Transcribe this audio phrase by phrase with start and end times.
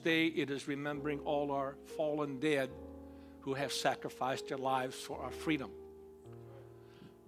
[0.00, 2.70] Day, it is remembering all our fallen dead
[3.40, 5.70] who have sacrificed their lives for our freedom.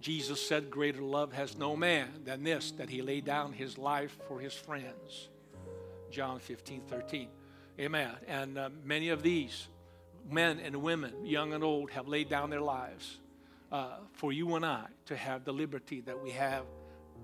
[0.01, 4.17] Jesus said, Greater love has no man than this, that he laid down his life
[4.27, 5.29] for his friends.
[6.11, 7.27] John 15, 13.
[7.79, 8.11] Amen.
[8.27, 9.67] And uh, many of these
[10.29, 13.17] men and women, young and old, have laid down their lives
[13.71, 16.63] uh, for you and I to have the liberty that we have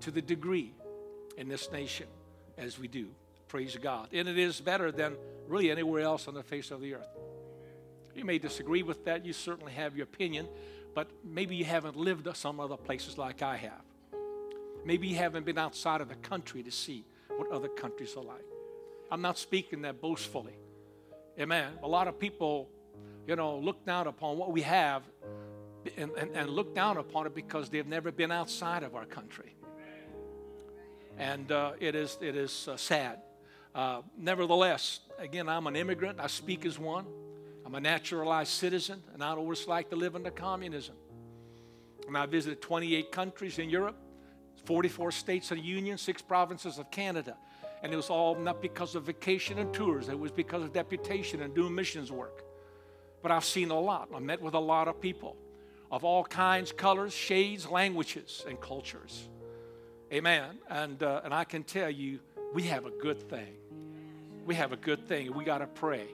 [0.00, 0.72] to the degree
[1.36, 2.06] in this nation
[2.56, 3.08] as we do.
[3.48, 4.08] Praise God.
[4.12, 7.08] And it is better than really anywhere else on the face of the earth.
[8.14, 9.24] You may disagree with that.
[9.24, 10.48] You certainly have your opinion,
[10.94, 13.82] but maybe you haven't lived some other places like I have.
[14.84, 17.04] Maybe you haven't been outside of the country to see
[17.36, 18.44] what other countries are like.
[19.10, 20.56] I'm not speaking that boastfully.
[21.38, 21.72] Amen.
[21.82, 22.68] A lot of people,
[23.26, 25.02] you know, look down upon what we have
[25.96, 29.54] and, and, and look down upon it because they've never been outside of our country.
[31.18, 33.20] And uh, it is, it is uh, sad.
[33.76, 36.18] Uh, nevertheless, again, I'm an immigrant.
[36.18, 37.04] I speak as one.
[37.66, 40.94] I'm a naturalized citizen, and I what it's like to live under communism.
[42.06, 43.96] And I visited 28 countries in Europe,
[44.64, 47.36] 44 states of the Union, six provinces of Canada.
[47.82, 51.42] And it was all not because of vacation and tours, it was because of deputation
[51.42, 52.44] and doing missions work.
[53.22, 54.08] But I've seen a lot.
[54.14, 55.36] I met with a lot of people
[55.92, 59.28] of all kinds, colors, shades, languages, and cultures.
[60.10, 60.60] Amen.
[60.70, 62.20] And, uh, and I can tell you,
[62.54, 63.56] we have a good thing
[64.46, 65.34] we have a good thing.
[65.34, 66.06] We got to pray.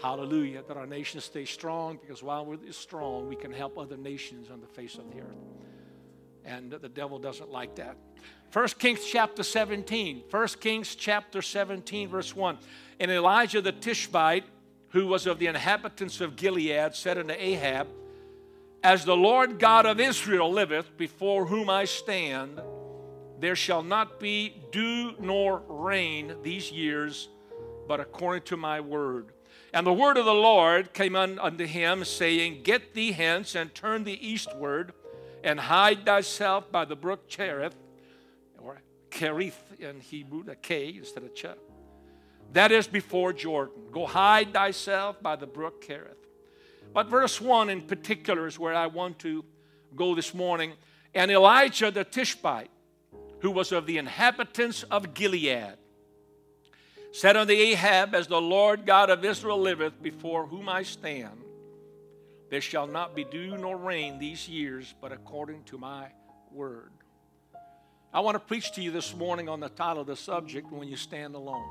[0.00, 0.62] Hallelujah.
[0.68, 4.60] That our nation stays strong because while we're strong, we can help other nations on
[4.60, 5.36] the face of the earth.
[6.44, 7.96] And the devil doesn't like that.
[8.52, 10.22] 1 Kings chapter 17.
[10.30, 12.56] 1 Kings chapter 17, verse 1.
[13.00, 14.44] And Elijah the Tishbite,
[14.90, 17.88] who was of the inhabitants of Gilead, said unto Ahab,
[18.84, 22.60] As the Lord God of Israel liveth, before whom I stand,
[23.40, 27.28] there shall not be dew nor rain these years
[27.86, 29.32] but according to my word.
[29.72, 34.04] And the word of the Lord came unto him, saying, Get thee hence and turn
[34.04, 34.92] thee eastward,
[35.44, 37.76] and hide thyself by the brook Cherith,
[38.58, 38.80] or
[39.10, 41.46] Kerith in Hebrew, the K instead of Ch.
[42.52, 43.82] That is before Jordan.
[43.92, 46.14] Go hide thyself by the brook Kerith.
[46.92, 49.44] But verse 1 in particular is where I want to
[49.94, 50.72] go this morning.
[51.14, 52.70] And Elijah the Tishbite,
[53.40, 55.76] who was of the inhabitants of Gilead,
[57.12, 61.42] said unto Ahab, As the Lord God of Israel liveth, before whom I stand,
[62.50, 66.08] there shall not be dew nor rain these years, but according to my
[66.50, 66.92] word.
[68.12, 70.88] I want to preach to you this morning on the title of the subject, When
[70.88, 71.68] You Stand Alone.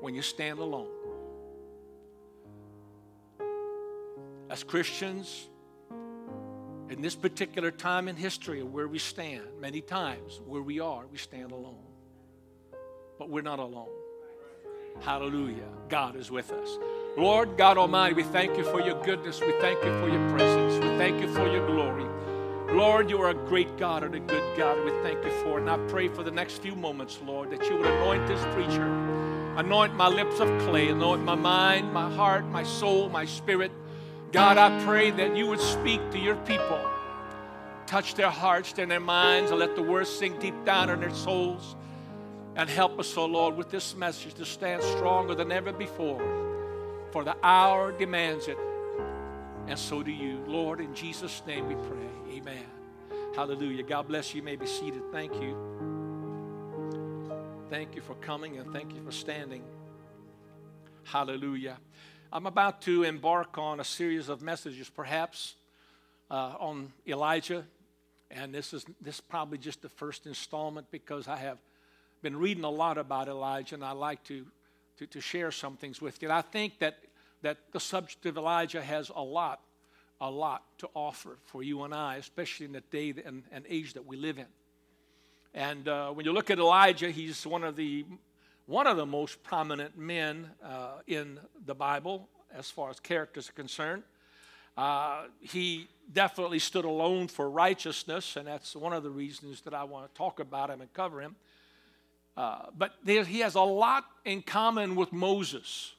[0.00, 0.88] When you stand alone.
[4.50, 5.48] As Christians,
[6.88, 11.06] in this particular time in history of where we stand, many times where we are,
[11.06, 11.91] we stand alone
[13.22, 13.86] but we're not alone.
[14.98, 15.68] Hallelujah.
[15.88, 16.76] God is with us.
[17.16, 19.40] Lord God Almighty, we thank you for your goodness.
[19.40, 20.84] We thank you for your presence.
[20.84, 22.04] We thank you for your glory.
[22.76, 24.84] Lord, you are a great God and a good God.
[24.84, 25.60] We thank you for it.
[25.60, 28.86] And I pray for the next few moments, Lord, that you would anoint this preacher,
[29.56, 33.70] anoint my lips of clay, anoint my mind, my heart, my soul, my spirit.
[34.32, 36.80] God, I pray that you would speak to your people,
[37.86, 41.14] touch their hearts and their minds, and let the words sink deep down in their
[41.14, 41.76] souls.
[42.54, 46.20] And help us, O oh Lord, with this message to stand stronger than ever before.
[47.10, 48.58] For the hour demands it.
[49.68, 50.42] And so do you.
[50.46, 52.36] Lord, in Jesus' name we pray.
[52.36, 52.64] Amen.
[53.34, 53.82] Hallelujah.
[53.82, 54.40] God bless you.
[54.40, 55.02] You may be seated.
[55.12, 55.56] Thank you.
[57.70, 59.62] Thank you for coming and thank you for standing.
[61.04, 61.78] Hallelujah.
[62.30, 65.54] I'm about to embark on a series of messages, perhaps
[66.30, 67.64] uh, on Elijah.
[68.30, 71.58] And this is this is probably just the first installment because I have
[72.22, 74.46] been reading a lot about Elijah, and I like to,
[74.98, 76.28] to, to share some things with you.
[76.28, 76.98] And I think that,
[77.42, 79.60] that the subject of Elijah has a lot,
[80.20, 83.94] a lot to offer for you and I, especially in the day and, and age
[83.94, 84.46] that we live in.
[85.52, 88.06] And uh, when you look at Elijah, he's one of the
[88.66, 93.52] one of the most prominent men uh, in the Bible as far as characters are
[93.52, 94.04] concerned.
[94.76, 99.84] Uh, he definitely stood alone for righteousness, and that's one of the reasons that I
[99.84, 101.36] want to talk about him and cover him.
[102.36, 105.92] Uh, but he has a lot in common with Moses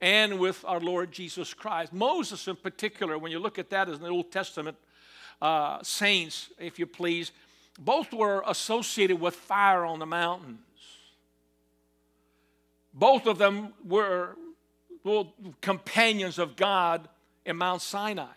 [0.00, 1.92] and with our Lord Jesus Christ.
[1.92, 4.76] Moses, in particular, when you look at that as the Old Testament
[5.40, 7.32] uh, saints, if you please,
[7.78, 10.58] both were associated with fire on the mountains.
[12.92, 14.36] Both of them were
[15.04, 17.08] well, companions of God
[17.44, 18.34] in Mount Sinai.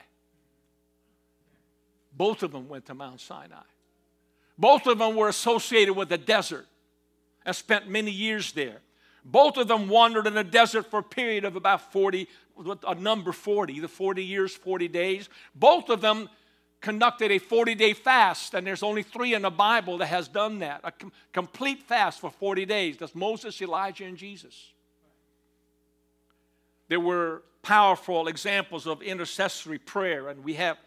[2.14, 3.64] Both of them went to Mount Sinai.
[4.60, 6.68] Both of them were associated with the desert
[7.46, 8.82] and spent many years there.
[9.24, 12.28] Both of them wandered in the desert for a period of about 40,
[12.86, 15.30] a number 40, the 40 years, 40 days.
[15.56, 16.28] Both of them
[16.82, 20.60] conducted a 40 day fast, and there's only three in the Bible that has done
[20.60, 22.98] that a com- complete fast for 40 days.
[22.98, 24.74] That's Moses, Elijah, and Jesus.
[26.90, 30.78] There were powerful examples of intercessory prayer, and we have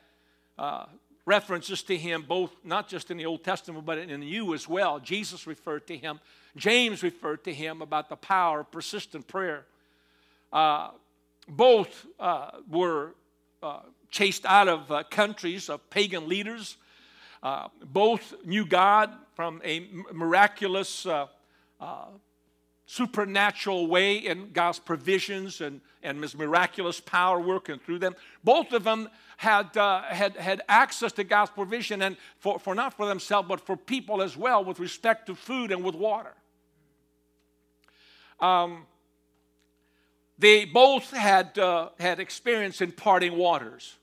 [0.58, 0.86] uh,
[1.24, 4.98] references to him both not just in the Old Testament but in you as well.
[4.98, 6.20] Jesus referred to him,
[6.56, 9.64] James referred to him about the power of persistent prayer.
[10.52, 10.90] Uh,
[11.48, 13.14] both uh, were
[13.62, 13.80] uh,
[14.10, 16.76] chased out of uh, countries of pagan leaders.
[17.42, 21.26] Uh, both knew God from a miraculous, uh,
[22.92, 28.14] supernatural way in God's provisions and, and His miraculous power working through them.
[28.44, 29.08] Both of them
[29.38, 33.60] had, uh, had, had access to God's provision, and for, for not for themselves, but
[33.60, 36.34] for people as well, with respect to food and with water.
[38.40, 38.84] Um,
[40.38, 43.96] they both had, uh, had experience in parting waters.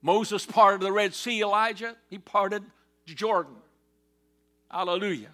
[0.00, 2.62] Moses parted the Red Sea, Elijah, he parted
[3.04, 3.56] Jordan.
[4.70, 5.30] Hallelujah.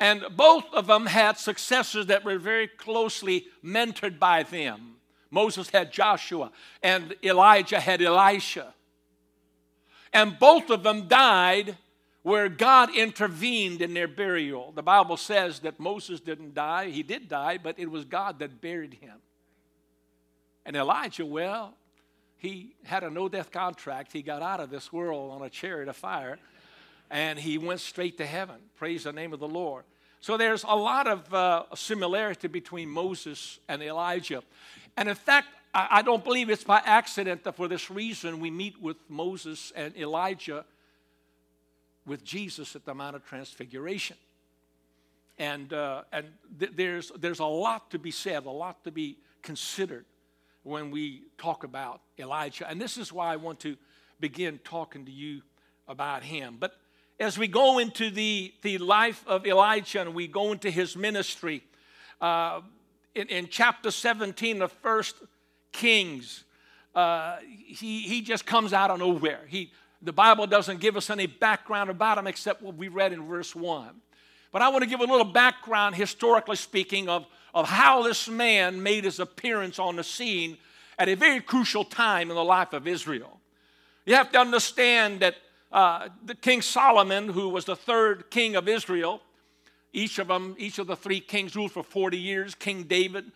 [0.00, 4.96] And both of them had successors that were very closely mentored by them.
[5.30, 6.50] Moses had Joshua,
[6.82, 8.74] and Elijah had Elisha.
[10.12, 11.76] And both of them died
[12.22, 14.72] where God intervened in their burial.
[14.72, 16.90] The Bible says that Moses didn't die.
[16.90, 19.16] He did die, but it was God that buried him.
[20.64, 21.74] And Elijah, well,
[22.36, 24.12] he had a no death contract.
[24.12, 26.38] He got out of this world on a chariot of fire
[27.10, 28.56] and he went straight to heaven.
[28.76, 29.84] Praise the name of the Lord.
[30.20, 34.42] So there's a lot of uh, similarity between Moses and Elijah.
[34.96, 38.80] And in fact, I, don't believe it's by accident that for this reason we meet
[38.80, 40.64] with Moses and Elijah
[42.06, 44.16] with Jesus at the Mount of Transfiguration.
[45.38, 46.26] And, uh, and
[46.58, 50.04] th- there's, there's a lot to be said, a lot to be considered
[50.64, 52.68] when we talk about Elijah.
[52.68, 53.76] And this is why I want to
[54.18, 55.42] begin talking to you
[55.86, 56.56] about him.
[56.58, 56.72] But
[57.20, 61.62] as we go into the, the life of Elijah and we go into his ministry,
[62.20, 62.60] uh,
[63.14, 65.16] in, in, chapter 17 of First
[65.72, 66.44] Kings,
[66.94, 69.40] uh, he, he just comes out of nowhere.
[69.48, 69.72] He,
[70.02, 73.54] the Bible doesn't give us any background about him except what we read in verse
[73.54, 73.88] 1.
[74.52, 78.82] But I want to give a little background, historically speaking, of of how this man
[78.82, 80.58] made his appearance on the scene
[80.98, 83.40] at a very crucial time in the life of Israel.
[84.06, 85.36] You have to understand that
[85.70, 89.20] uh, the King Solomon, who was the third king of Israel,
[89.92, 92.54] each of them, each of the three kings ruled for 40 years.
[92.54, 93.32] King David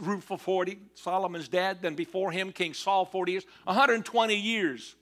[0.00, 1.78] ruled for 40, Solomon's dad.
[1.82, 3.46] Then before him, King Saul, 40 years.
[3.64, 4.94] 120 years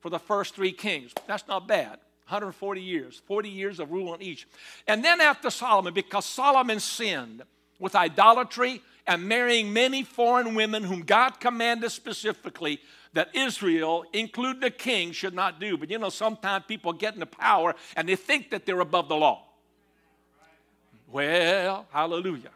[0.00, 1.12] for the first three kings.
[1.26, 1.98] That's not bad.
[2.28, 4.46] 140 years, 40 years of rule on each.
[4.86, 7.42] And then after Solomon, because Solomon sinned,
[7.78, 12.80] with idolatry and marrying many foreign women whom God commanded specifically
[13.14, 15.76] that Israel, including the king, should not do.
[15.76, 19.16] But you know, sometimes people get into power and they think that they're above the
[19.16, 19.44] law.
[21.10, 22.50] Well, hallelujah.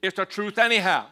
[0.00, 1.06] It's the truth, anyhow.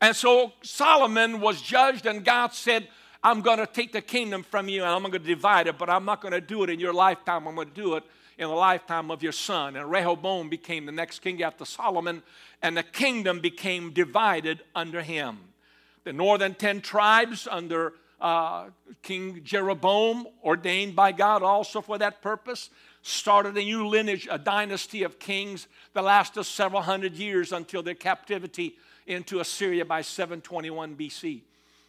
[0.00, 2.86] And so Solomon was judged, and God said,
[3.24, 5.88] I'm going to take the kingdom from you and I'm going to divide it, but
[5.88, 7.48] I'm not going to do it in your lifetime.
[7.48, 8.04] I'm going to do it
[8.38, 9.76] in the lifetime of your son.
[9.76, 12.22] And Rehoboam became the next king after Solomon,
[12.62, 15.38] and the kingdom became divided under him.
[16.04, 18.66] The northern ten tribes under uh,
[19.02, 22.70] King Jeroboam, ordained by God also for that purpose,
[23.02, 27.94] started a new lineage, a dynasty of kings that lasted several hundred years until their
[27.94, 31.42] captivity into Assyria by 721 BC.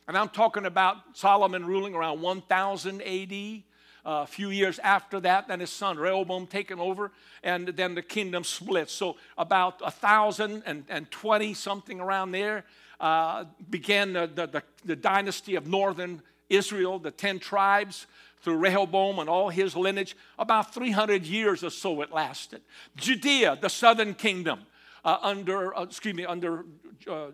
[0.07, 3.63] And I'm talking about Solomon ruling around 1000 AD
[4.05, 7.11] a few years after that, then his son Rehoboam taken over,
[7.43, 8.89] and then the kingdom split.
[8.89, 12.65] So about a thousand and twenty something around there
[12.99, 18.07] uh, began the, the, the, the dynasty of northern Israel, the ten tribes
[18.41, 20.15] through Rehoboam and all his lineage.
[20.37, 22.61] About 300 years or so it lasted.
[22.95, 24.61] Judea, the southern kingdom,
[25.03, 26.63] uh, under, uh, excuse me, under
[27.09, 27.31] uh,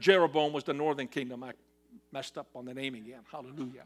[0.00, 1.44] Jeroboam was the northern kingdom.
[1.44, 1.52] I
[2.12, 3.20] messed up on the name again.
[3.30, 3.84] Hallelujah.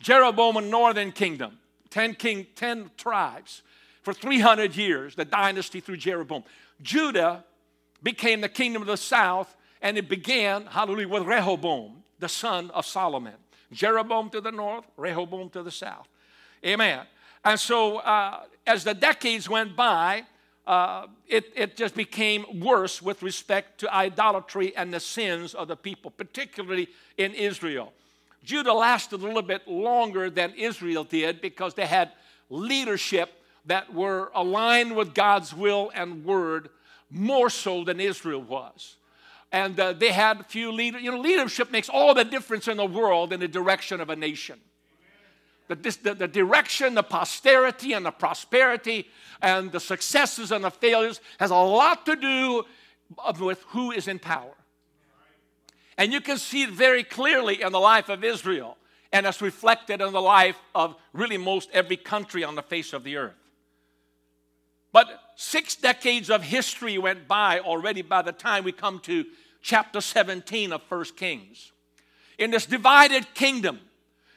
[0.00, 1.58] Jeroboam and northern kingdom,
[1.90, 3.62] 10 king, 10 tribes.
[4.02, 6.42] For 300 years, the dynasty through Jeroboam.
[6.80, 7.44] Judah
[8.02, 12.86] became the kingdom of the south, and it began, hallelujah, with Rehoboam, the son of
[12.86, 13.34] Solomon.
[13.72, 16.08] Jeroboam to the north, Rehoboam to the south.
[16.64, 17.00] Amen.
[17.44, 20.24] And so, uh, as the decades went by,
[20.66, 25.76] uh, it, it just became worse with respect to idolatry and the sins of the
[25.76, 27.92] people, particularly in Israel.
[28.44, 32.12] Judah lasted a little bit longer than Israel did because they had
[32.48, 33.30] leadership
[33.66, 36.70] that were aligned with God's will and word
[37.10, 38.96] more so than Israel was.
[39.52, 41.02] And uh, they had few leaders.
[41.02, 44.16] You know, leadership makes all the difference in the world in the direction of a
[44.16, 44.58] nation.
[45.68, 49.08] The, the, the direction, the posterity, and the prosperity,
[49.40, 52.64] and the successes and the failures has a lot to do
[53.38, 54.54] with who is in power.
[56.00, 58.78] And you can see it very clearly in the life of Israel,
[59.12, 63.04] and it's reflected in the life of really most every country on the face of
[63.04, 63.34] the earth.
[64.92, 69.26] But six decades of history went by already by the time we come to
[69.60, 71.70] chapter 17 of 1 Kings.
[72.38, 73.78] In this divided kingdom,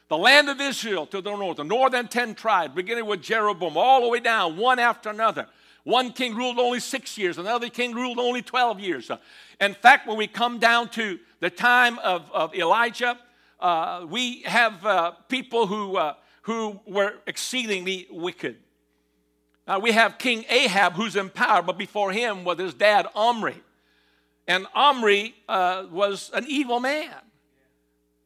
[0.10, 4.02] the land of Israel to the north, the northern ten tribes, beginning with Jeroboam, all
[4.02, 5.48] the way down, one after another.
[5.84, 9.12] One king ruled only six years, another king ruled only 12 years.
[9.60, 13.18] In fact, when we come down to the time of, of Elijah,
[13.60, 16.14] uh, we have uh, people who, uh,
[16.44, 18.58] who were exceedingly wicked.
[19.68, 23.56] Now we have King Ahab who's in power, but before him was his dad Omri.
[24.48, 27.14] And Omri uh, was an evil man.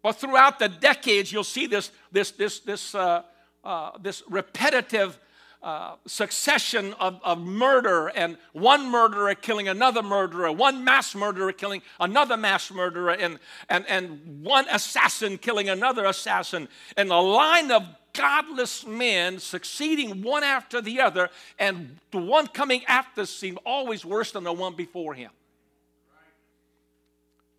[0.02, 3.24] But throughout the decades, you'll see this, this, this, this, uh,
[3.64, 5.20] uh, this repetitive
[5.68, 11.82] uh, succession of, of murder and one murderer killing another murderer, one mass murderer killing
[12.00, 17.84] another mass murderer, and, and, and one assassin killing another assassin, and a line of
[18.14, 24.32] godless men succeeding one after the other, and the one coming after seemed always worse
[24.32, 25.32] than the one before him.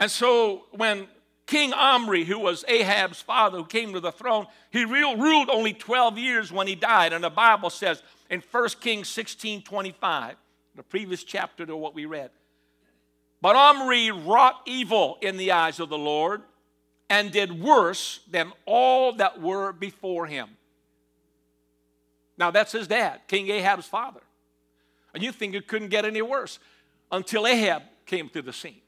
[0.00, 1.08] And so when
[1.48, 6.18] King Omri, who was Ahab's father, who came to the throne, he ruled only 12
[6.18, 7.14] years when he died.
[7.14, 10.36] And the Bible says in 1 Kings 16 25,
[10.76, 12.30] the previous chapter to what we read.
[13.40, 16.42] But Omri wrought evil in the eyes of the Lord
[17.08, 20.50] and did worse than all that were before him.
[22.36, 24.20] Now, that's his dad, King Ahab's father.
[25.14, 26.58] And you think it couldn't get any worse
[27.10, 28.82] until Ahab came to the scene.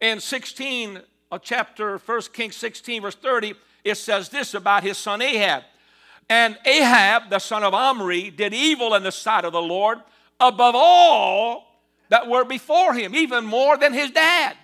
[0.00, 1.00] In 16,
[1.30, 5.64] uh, chapter 1 Kings 16, verse 30, it says this about his son Ahab.
[6.28, 9.98] And Ahab, the son of Omri, did evil in the sight of the Lord
[10.38, 11.64] above all
[12.10, 14.56] that were before him, even more than his dad.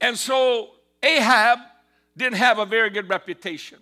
[0.00, 0.70] And so
[1.02, 1.58] Ahab
[2.16, 3.78] didn't have a very good reputation.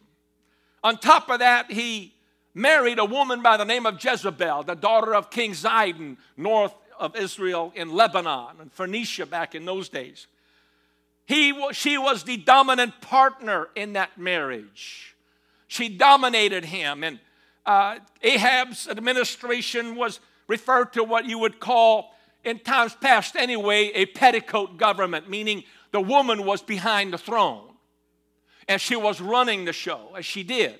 [0.84, 2.14] On top of that, he
[2.54, 7.16] married a woman by the name of Jezebel, the daughter of King Zidon, north of
[7.16, 10.26] Israel in Lebanon and Phoenicia back in those days.
[11.26, 15.14] He, she was the dominant partner in that marriage.
[15.68, 17.18] She dominated him, and
[17.66, 24.06] uh, Ahab's administration was referred to what you would call, in times past anyway, a
[24.06, 27.72] petticoat government, meaning the woman was behind the throne
[28.68, 30.78] and she was running the show as she did.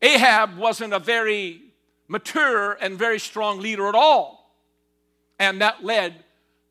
[0.00, 1.62] Ahab wasn't a very
[2.12, 4.54] mature and very strong leader at all.
[5.38, 6.22] And that led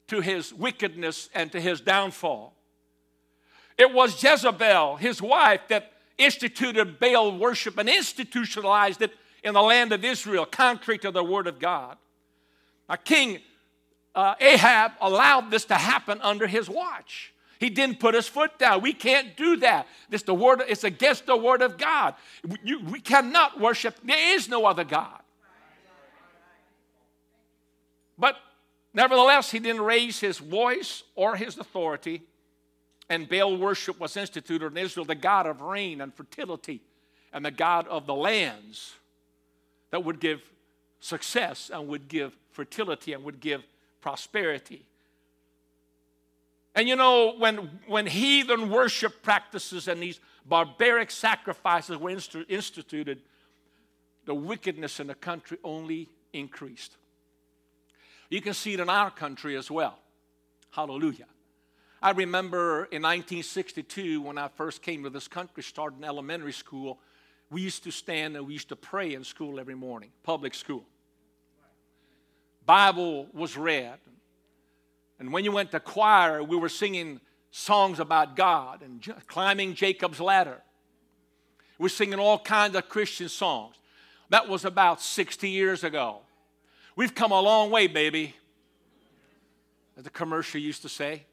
[0.07, 2.53] to his wickedness and to his downfall.
[3.77, 9.11] It was Jezebel, his wife, that instituted Baal worship and institutionalized it
[9.43, 11.97] in the land of Israel, contrary to the word of God.
[12.87, 13.39] Now, King
[14.13, 17.33] uh, Ahab allowed this to happen under his watch.
[17.59, 18.81] He didn't put his foot down.
[18.81, 19.87] We can't do that.
[20.09, 20.61] This the word.
[20.67, 22.15] It's against the word of God.
[22.63, 23.95] You, we cannot worship.
[24.03, 25.20] There is no other God.
[28.21, 28.37] But
[28.93, 32.21] nevertheless, he didn't raise his voice or his authority,
[33.09, 36.81] and Baal worship was instituted in Israel, the God of rain and fertility,
[37.33, 38.93] and the God of the lands
[39.89, 40.41] that would give
[40.99, 43.63] success and would give fertility and would give
[44.01, 44.85] prosperity.
[46.75, 53.21] And you know, when, when heathen worship practices and these barbaric sacrifices were instituted,
[54.25, 56.97] the wickedness in the country only increased.
[58.31, 59.99] You can see it in our country as well.
[60.71, 61.25] Hallelujah.
[62.01, 66.97] I remember in 1962 when I first came to this country, started elementary school,
[67.51, 70.85] we used to stand and we used to pray in school every morning, public school.
[72.65, 73.99] Bible was read.
[75.19, 77.19] And when you went to choir, we were singing
[77.51, 80.61] songs about God and climbing Jacob's ladder.
[81.77, 83.75] We're singing all kinds of Christian songs.
[84.29, 86.21] That was about 60 years ago.
[87.01, 88.35] We've come a long way, baby,
[89.97, 91.23] as the commercial used to say.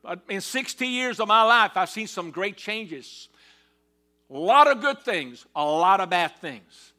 [0.00, 3.30] But in 60 years of my life, I've seen some great changes.
[4.30, 6.92] A lot of good things, a lot of bad things.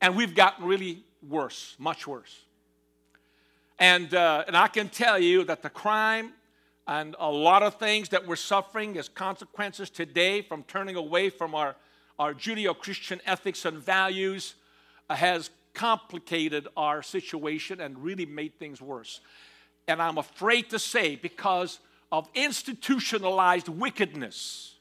[0.00, 2.44] And we've gotten really worse, much worse.
[3.76, 6.34] And, uh, and I can tell you that the crime
[6.86, 11.52] and a lot of things that we're suffering as consequences today from turning away from
[11.52, 11.74] our,
[12.16, 14.54] our Judeo Christian ethics and values
[15.10, 19.20] uh, has complicated our situation and really made things worse.
[19.86, 24.76] And I'm afraid to say, because of institutionalized wickedness,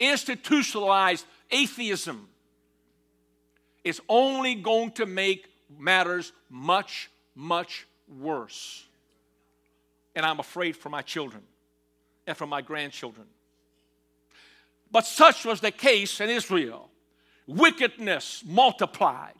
[0.00, 2.28] institutionalized atheism,
[3.82, 5.46] is only going to make
[5.78, 8.84] matters much, much worse.
[10.14, 11.42] And I'm afraid for my children
[12.26, 13.26] and for my grandchildren.
[14.90, 16.88] But such was the case in Israel.
[17.46, 19.34] Wickedness multiplied.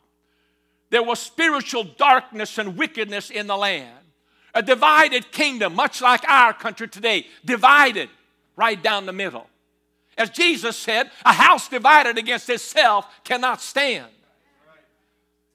[0.89, 3.97] There was spiritual darkness and wickedness in the land.
[4.53, 8.09] A divided kingdom, much like our country today, divided
[8.55, 9.47] right down the middle.
[10.17, 14.07] As Jesus said, a house divided against itself cannot stand.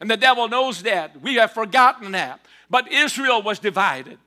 [0.00, 1.20] And the devil knows that.
[1.22, 2.44] We have forgotten that.
[2.68, 4.18] But Israel was divided.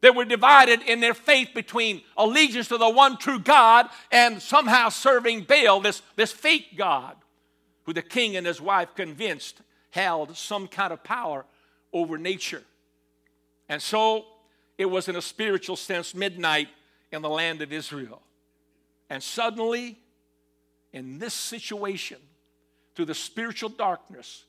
[0.00, 4.88] They were divided in their faith between allegiance to the one true God and somehow
[4.88, 7.16] serving Baal, this, this fake God,
[7.84, 9.60] who the king and his wife convinced
[9.90, 11.44] held some kind of power
[11.92, 12.62] over nature.
[13.68, 14.24] And so
[14.78, 16.68] it was, in a spiritual sense, midnight
[17.10, 18.22] in the land of Israel.
[19.10, 19.98] And suddenly,
[20.92, 22.18] in this situation,
[22.94, 24.44] through the spiritual darkness,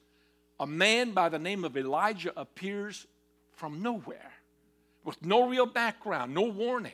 [0.60, 3.06] a man by the name of Elijah appears
[3.52, 4.32] from nowhere
[5.04, 6.94] with no real background, no warning.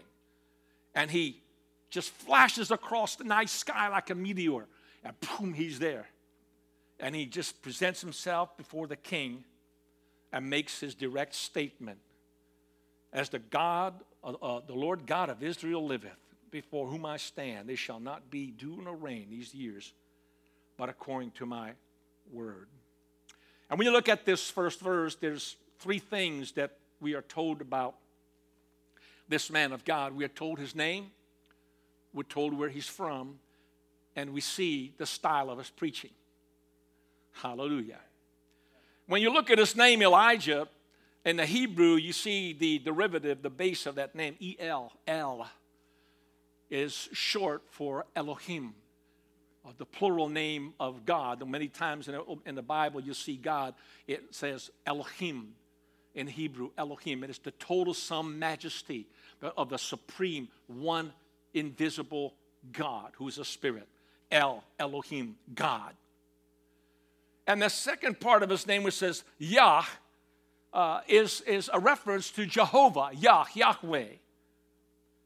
[0.95, 1.41] And he
[1.89, 4.65] just flashes across the night sky like a meteor,
[5.03, 6.07] and boom, he's there.
[6.99, 9.43] And he just presents himself before the king
[10.31, 11.99] and makes his direct statement
[13.11, 16.11] As the God, uh, uh, the Lord God of Israel liveth,
[16.51, 19.93] before whom I stand, there shall not be dew nor rain these years,
[20.77, 21.71] but according to my
[22.31, 22.67] word.
[23.69, 27.61] And when you look at this first verse, there's three things that we are told
[27.61, 27.95] about
[29.27, 30.15] this man of God.
[30.15, 31.11] We are told his name,
[32.13, 33.39] we're told where he's from,
[34.15, 36.11] and we see the style of his preaching.
[37.31, 37.99] Hallelujah.
[39.07, 40.67] When you look at his name, Elijah,
[41.25, 45.47] in the Hebrew, you see the derivative, the base of that name, E L, El,
[46.69, 48.73] is short for Elohim
[49.65, 51.45] uh, the plural name of God.
[51.47, 53.73] Many times in the, in the Bible, you see God,
[54.07, 55.53] it says Elohim
[56.15, 57.23] in Hebrew, Elohim.
[57.23, 59.07] It is the total sum majesty
[59.57, 61.13] of the supreme, one
[61.53, 62.33] invisible
[62.71, 63.87] God who is a spirit.
[64.31, 65.93] El, Elohim, God.
[67.49, 69.83] And the second part of his name, which says Yah,
[70.71, 74.05] uh, is, is a reference to Jehovah, Yah, Yahweh.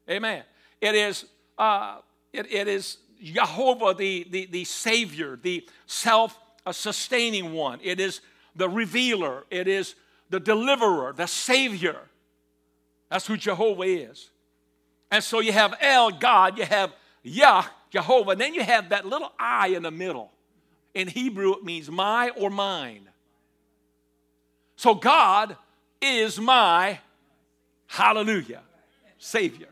[0.08, 0.42] Amen.
[0.80, 1.26] It is,
[1.58, 1.98] uh,
[2.32, 6.38] it, it is Jehovah, the, the, the Savior, the self
[6.72, 7.78] sustaining one.
[7.82, 8.22] It is
[8.56, 9.44] the revealer.
[9.50, 9.94] It is
[10.30, 12.00] the deliverer, the Savior.
[13.10, 14.30] That's who Jehovah is.
[15.10, 16.90] And so you have El, God, you have
[17.22, 20.33] Yah, Jehovah, and then you have that little I in the middle.
[20.94, 23.08] In Hebrew, it means my or mine.
[24.76, 25.56] So God
[26.00, 27.00] is my,
[27.86, 28.62] hallelujah,
[29.18, 29.68] Savior.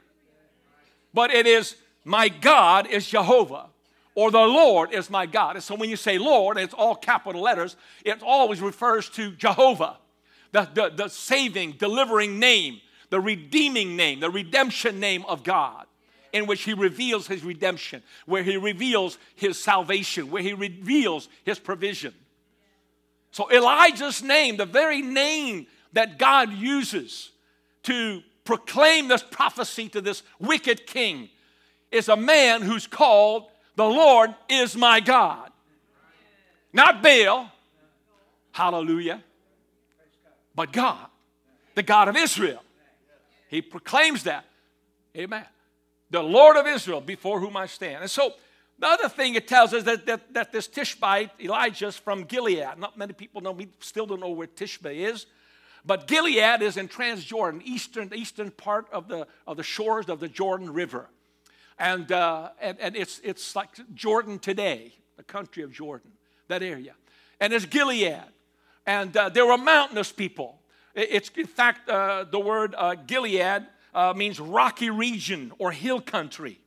[1.15, 3.67] But it is my God is Jehovah,
[4.15, 5.57] or the Lord is my God.
[5.57, 9.99] And so when you say Lord, it's all capital letters, it always refers to Jehovah,
[10.51, 12.81] the, the, the saving, delivering name,
[13.11, 15.87] the redeeming name, the redemption name of God
[16.33, 21.59] in which he reveals his redemption, where he reveals his salvation, where he reveals his
[21.59, 22.15] provision.
[23.31, 27.31] So Elijah's name, the very name that God uses
[27.85, 31.29] to proclaim this prophecy to this wicked king,
[31.91, 35.51] is a man who's called, The Lord is my God.
[36.73, 37.51] Not Baal,
[38.53, 39.23] hallelujah,
[40.55, 41.07] but God,
[41.75, 42.63] the God of Israel.
[43.49, 44.47] He proclaims that.
[45.15, 45.45] Amen.
[46.13, 48.03] The Lord of Israel before whom I stand.
[48.03, 48.35] And so
[48.79, 52.79] the other thing it tells us that, that, that this Tishbite, Elijah's from Gilead.
[52.79, 55.27] Not many people know, we still don't know where Tishbe is.
[55.87, 60.29] But Gilead is in Transjordan, eastern, eastern part of the, of the shores of the
[60.29, 61.09] Jordan River.
[61.79, 66.13] And, uh, and, and it's, it's like Jordan today, the country of Jordan,
[66.49, 66.95] that area.
[67.41, 68.21] And it's Gilead.
[68.87, 70.61] And uh, there were mountainous people.
[70.95, 76.59] It's, in fact, uh, the word uh, Gilead uh, means rocky region or hill country.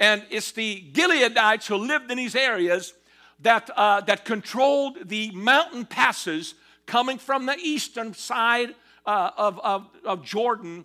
[0.00, 2.94] And it's the Gileadites who lived in these areas
[3.40, 6.54] that, uh, that controlled the mountain passes
[6.86, 8.74] coming from the eastern side
[9.04, 10.84] of, of, of Jordan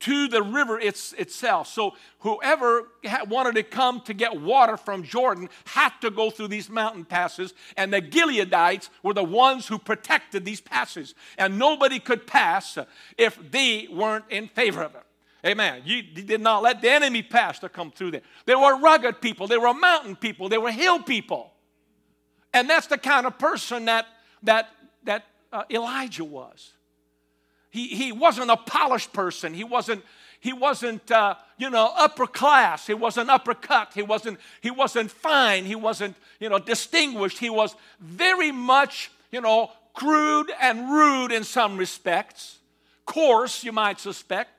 [0.00, 1.68] to the river it's, itself.
[1.68, 2.88] So whoever
[3.28, 7.54] wanted to come to get water from Jordan had to go through these mountain passes,
[7.76, 12.78] and the Gileadites were the ones who protected these passes, and nobody could pass
[13.16, 15.02] if they weren't in favor of it.
[15.46, 15.82] Amen.
[15.84, 18.22] You, did not let the enemy pastor come through there.
[18.44, 21.52] They were rugged people, they were mountain people, they were hill people.
[22.52, 24.06] And that's the kind of person that,
[24.42, 24.70] that,
[25.04, 26.72] that uh, Elijah was.
[27.78, 29.54] He, he wasn't a polished person.
[29.54, 30.02] He wasn't,
[30.40, 32.88] he wasn't uh, you know, upper class.
[32.88, 33.92] He wasn't upper cut.
[33.94, 35.64] He wasn't, he wasn't fine.
[35.64, 37.38] He wasn't, you know, distinguished.
[37.38, 42.58] He was very much, you know, crude and rude in some respects.
[43.06, 44.50] Coarse, you might suspect.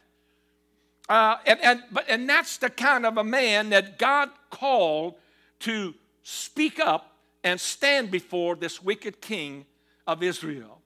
[1.10, 5.16] Uh, and, and, but, and that's the kind of a man that God called
[5.60, 9.66] to speak up and stand before this wicked king
[10.08, 10.79] of Israel.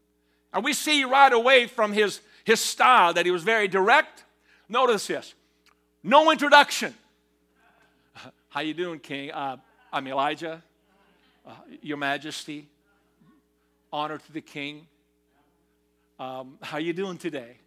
[0.53, 4.23] And we see right away from his, his style that he was very direct.
[4.69, 5.33] Notice this.
[6.03, 6.93] No introduction.
[8.49, 9.31] How you doing, King?
[9.31, 9.57] Uh,
[9.91, 10.61] I'm Elijah,
[11.45, 12.67] uh, Your Majesty.
[13.91, 14.87] Honor to the King.
[16.19, 17.57] Um, how you doing today?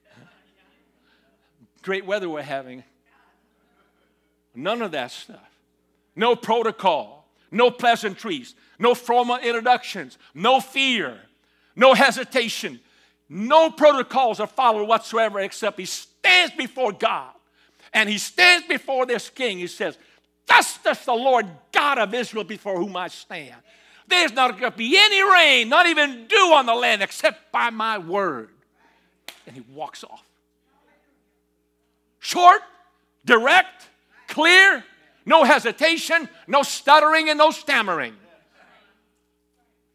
[1.83, 2.83] Great weather we're having.
[4.55, 5.61] None of that stuff.
[6.17, 11.21] No protocol, no pleasantries, no formal introductions, no fear,
[11.77, 12.81] no hesitation,
[13.29, 17.33] no protocols are followed whatsoever except he stands before God
[17.93, 19.59] and he stands before this king.
[19.59, 19.99] He says,
[20.47, 23.57] Thus does the Lord God of Israel before whom I stand.
[24.09, 27.71] There's not going to be any rain, not even dew on the land, except by
[27.71, 28.51] my word.
[29.47, 30.25] And he walks off.
[32.21, 32.61] Short,
[33.25, 33.89] direct,
[34.29, 34.85] clear,
[35.25, 38.15] no hesitation, no stuttering, and no stammering.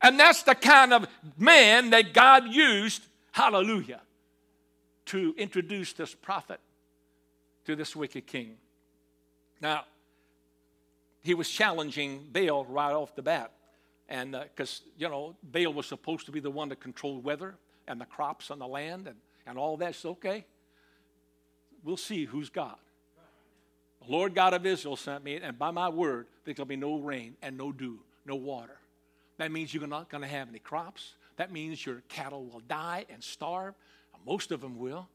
[0.01, 4.01] And that's the kind of man that God used, hallelujah,
[5.07, 6.59] to introduce this prophet
[7.65, 8.55] to this wicked king.
[9.61, 9.85] Now,
[11.21, 13.51] he was challenging Baal right off the bat.
[14.09, 17.55] And because, uh, you know, Baal was supposed to be the one that controlled weather
[17.87, 20.45] and the crops on the land and, and all that's okay.
[21.83, 22.75] We'll see who's God.
[24.05, 26.97] The Lord God of Israel sent me, and by my word, going to be no
[26.97, 28.81] rain and no dew, no water.
[29.41, 31.15] That means you're not going to have any crops.
[31.38, 33.73] That means your cattle will die and starve.
[34.23, 35.10] Most of them will.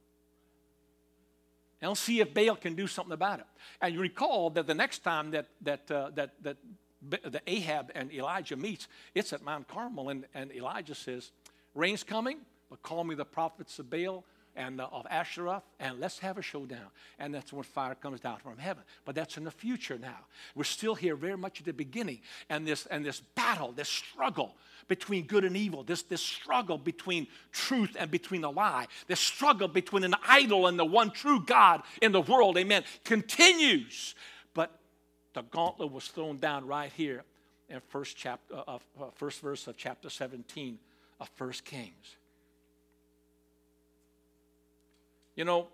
[1.80, 3.46] And let's see if Baal can do something about it.
[3.80, 6.56] And you recall that the next time that, that, uh, that, that,
[7.08, 11.30] that Ahab and Elijah meets, it's at Mount Carmel, and, and Elijah says,
[11.76, 14.24] Rain's coming, but call me the prophets of Baal
[14.56, 16.86] and uh, of Asherah, and let's have a showdown.
[17.18, 18.82] And that's when fire comes down from heaven.
[19.04, 20.18] But that's in the future now.
[20.54, 22.20] We're still here very much at the beginning.
[22.48, 24.56] And this, and this battle, this struggle
[24.88, 29.68] between good and evil, this, this struggle between truth and between a lie, this struggle
[29.68, 34.14] between an idol and the one true God in the world, amen, continues.
[34.54, 34.78] But
[35.34, 37.24] the gauntlet was thrown down right here
[37.68, 40.78] in first, chapter, uh, uh, first verse of chapter 17
[41.20, 42.16] of First Kings.
[45.36, 45.68] You know,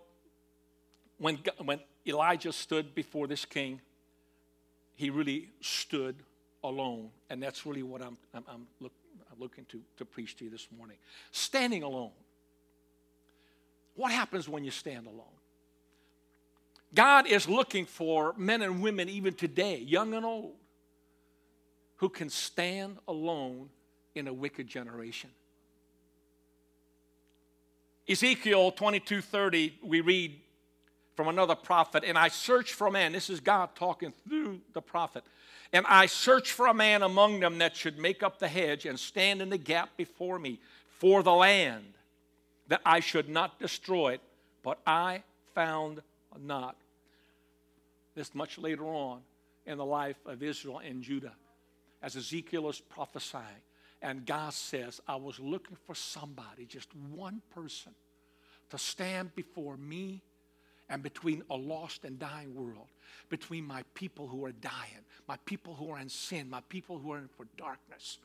[1.17, 3.81] when, when Elijah stood before this king,
[4.95, 6.17] he really stood
[6.63, 7.09] alone.
[7.29, 8.91] And that's really what I'm, I'm, I'm, look,
[9.31, 10.97] I'm looking to, to preach to you this morning.
[11.31, 12.11] Standing alone.
[13.95, 15.25] What happens when you stand alone?
[16.93, 20.53] God is looking for men and women, even today, young and old,
[21.97, 23.69] who can stand alone
[24.13, 25.29] in a wicked generation.
[28.07, 30.39] Ezekiel 22 30, we read
[31.15, 33.13] from another prophet, and I searched for a man.
[33.13, 35.23] This is God talking through the prophet.
[35.71, 38.99] And I searched for a man among them that should make up the hedge and
[38.99, 40.59] stand in the gap before me
[40.99, 41.93] for the land,
[42.67, 44.21] that I should not destroy it,
[44.63, 45.23] but I
[45.55, 46.01] found
[46.39, 46.75] not.
[48.15, 49.21] This much later on
[49.65, 51.33] in the life of Israel and Judah,
[52.01, 53.43] as Ezekiel is prophesying.
[54.03, 57.93] And God says, I was looking for somebody, just one person,
[58.69, 60.21] to stand before me
[60.89, 62.87] and between a lost and dying world,
[63.29, 67.13] between my people who are dying, my people who are in sin, my people who
[67.13, 68.17] are in for darkness.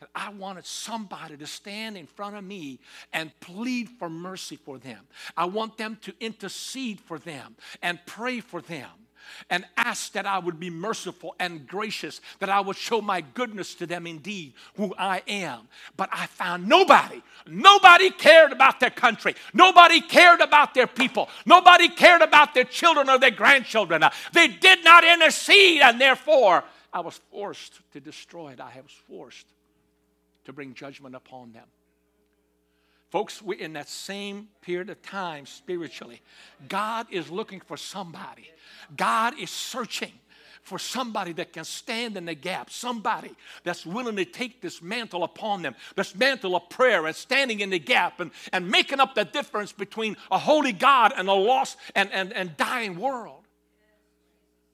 [0.00, 2.80] And I wanted somebody to stand in front of me
[3.12, 5.06] and plead for mercy for them.
[5.36, 8.90] I want them to intercede for them and pray for them
[9.48, 13.74] and ask that I would be merciful and gracious, that I would show my goodness
[13.76, 15.68] to them indeed, who I am.
[15.96, 21.88] But I found nobody, nobody cared about their country, nobody cared about their people, nobody
[21.88, 24.04] cared about their children or their grandchildren.
[24.32, 28.60] They did not intercede, and therefore I was forced to destroy it.
[28.60, 29.46] I was forced
[30.44, 31.66] to bring judgment upon them.
[33.10, 36.22] Folks, we're in that same period of time spiritually.
[36.68, 38.48] God is looking for somebody.
[38.96, 40.12] God is searching
[40.62, 45.24] for somebody that can stand in the gap, somebody that's willing to take this mantle
[45.24, 49.16] upon them, this mantle of prayer and standing in the gap and, and making up
[49.16, 53.42] the difference between a holy God and a lost and, and, and dying world.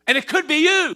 [0.07, 0.95] And it could be you.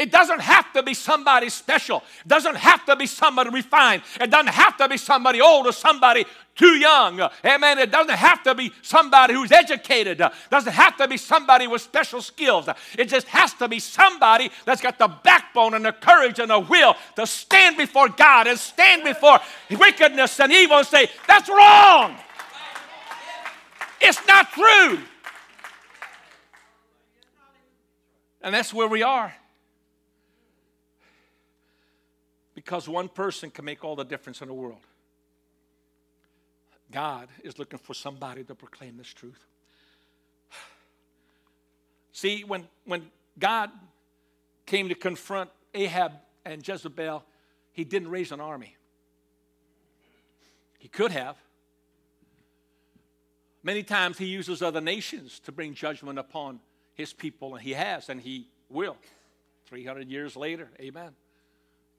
[0.00, 2.02] It doesn't have to be somebody special.
[2.24, 4.00] It doesn't have to be somebody refined.
[4.18, 6.24] It doesn't have to be somebody old or somebody
[6.56, 7.20] too young.
[7.44, 7.78] Amen.
[7.78, 10.22] It doesn't have to be somebody who's educated.
[10.22, 12.66] It doesn't have to be somebody with special skills.
[12.96, 16.60] It just has to be somebody that's got the backbone and the courage and the
[16.60, 22.16] will to stand before God and stand before wickedness and evil and say, That's wrong.
[24.00, 24.98] It's not true.
[28.40, 29.34] And that's where we are.
[32.60, 34.82] Because one person can make all the difference in the world.
[36.92, 39.46] God is looking for somebody to proclaim this truth.
[42.12, 43.70] See, when, when God
[44.66, 46.12] came to confront Ahab
[46.44, 47.24] and Jezebel,
[47.72, 48.76] he didn't raise an army.
[50.78, 51.38] He could have.
[53.62, 56.60] Many times he uses other nations to bring judgment upon
[56.92, 58.98] his people, and he has, and he will.
[59.64, 61.12] 300 years later, amen.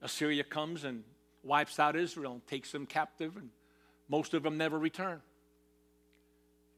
[0.01, 1.03] Assyria comes and
[1.43, 3.49] wipes out Israel and takes them captive, and
[4.09, 5.21] most of them never return.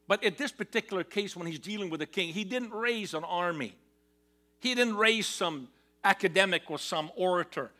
[0.06, 3.24] But in this particular case, when he's dealing with a king, he didn't raise an
[3.24, 3.74] army.
[4.60, 5.68] He didn't raise some
[6.04, 7.70] academic or some orator.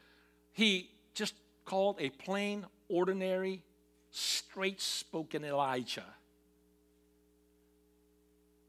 [0.52, 3.62] He just called a plain, ordinary,
[4.10, 6.04] straight spoken Elijah.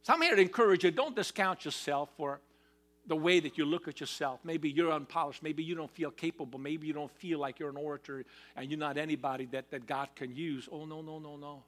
[0.03, 2.39] So I'm here to encourage you don't discount yourself for
[3.07, 4.39] the way that you look at yourself.
[4.43, 5.43] Maybe you're unpolished.
[5.43, 6.59] Maybe you don't feel capable.
[6.59, 10.09] Maybe you don't feel like you're an orator and you're not anybody that, that God
[10.15, 10.67] can use.
[10.71, 11.63] Oh, no, no, no, no.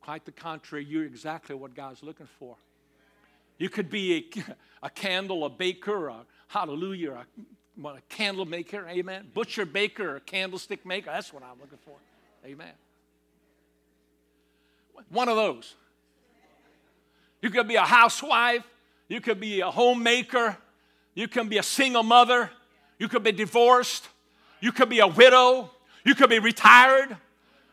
[0.00, 2.56] Quite the contrary, you're exactly what God's looking for.
[3.58, 4.30] You could be
[4.82, 7.24] a, a candle, a baker, a hallelujah,
[7.82, 9.30] a, a candle maker, amen.
[9.32, 11.10] Butcher baker, a candlestick maker.
[11.10, 11.96] That's what I'm looking for,
[12.44, 12.72] amen.
[15.08, 15.74] One of those.
[17.42, 18.64] You could be a housewife.
[19.08, 20.56] You could be a homemaker.
[21.14, 22.50] You can be a single mother.
[22.98, 24.08] You could be divorced.
[24.60, 25.70] You could be a widow.
[26.04, 27.16] You could be retired.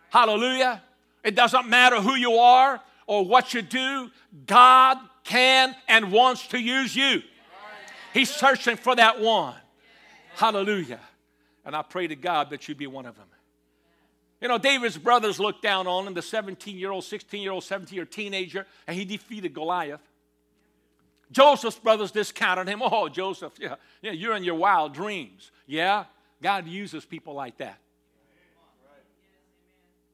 [0.09, 0.81] Hallelujah.
[1.23, 4.09] It doesn't matter who you are or what you do,
[4.45, 7.21] God can and wants to use you.
[8.13, 9.55] He's searching for that one.
[10.35, 10.99] Hallelujah.
[11.65, 13.27] And I pray to God that you be one of them.
[14.41, 17.63] You know, David's brothers looked down on him, the 17 year old, 16 year old,
[17.63, 20.01] 17 year teenager, and he defeated Goliath.
[21.33, 22.81] Joseph's brothers discounted him.
[22.81, 25.51] Oh, Joseph, yeah, yeah, you're in your wild dreams.
[25.65, 26.05] Yeah,
[26.41, 27.79] God uses people like that.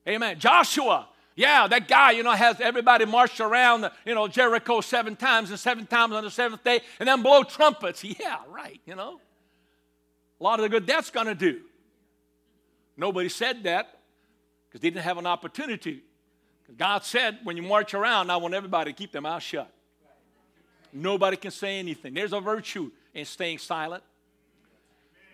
[0.07, 0.39] Amen.
[0.39, 5.51] Joshua, yeah, that guy, you know, has everybody march around, you know, Jericho seven times
[5.51, 8.03] and seven times on the seventh day and then blow trumpets.
[8.19, 9.19] Yeah, right, you know.
[10.39, 11.61] A lot of the good that's going to do.
[12.95, 13.99] Nobody said that
[14.67, 16.03] because they didn't have an opportunity.
[16.77, 19.71] God said, when you march around, I want everybody to keep their mouth shut.
[20.91, 22.13] Nobody can say anything.
[22.13, 24.03] There's a virtue in staying silent,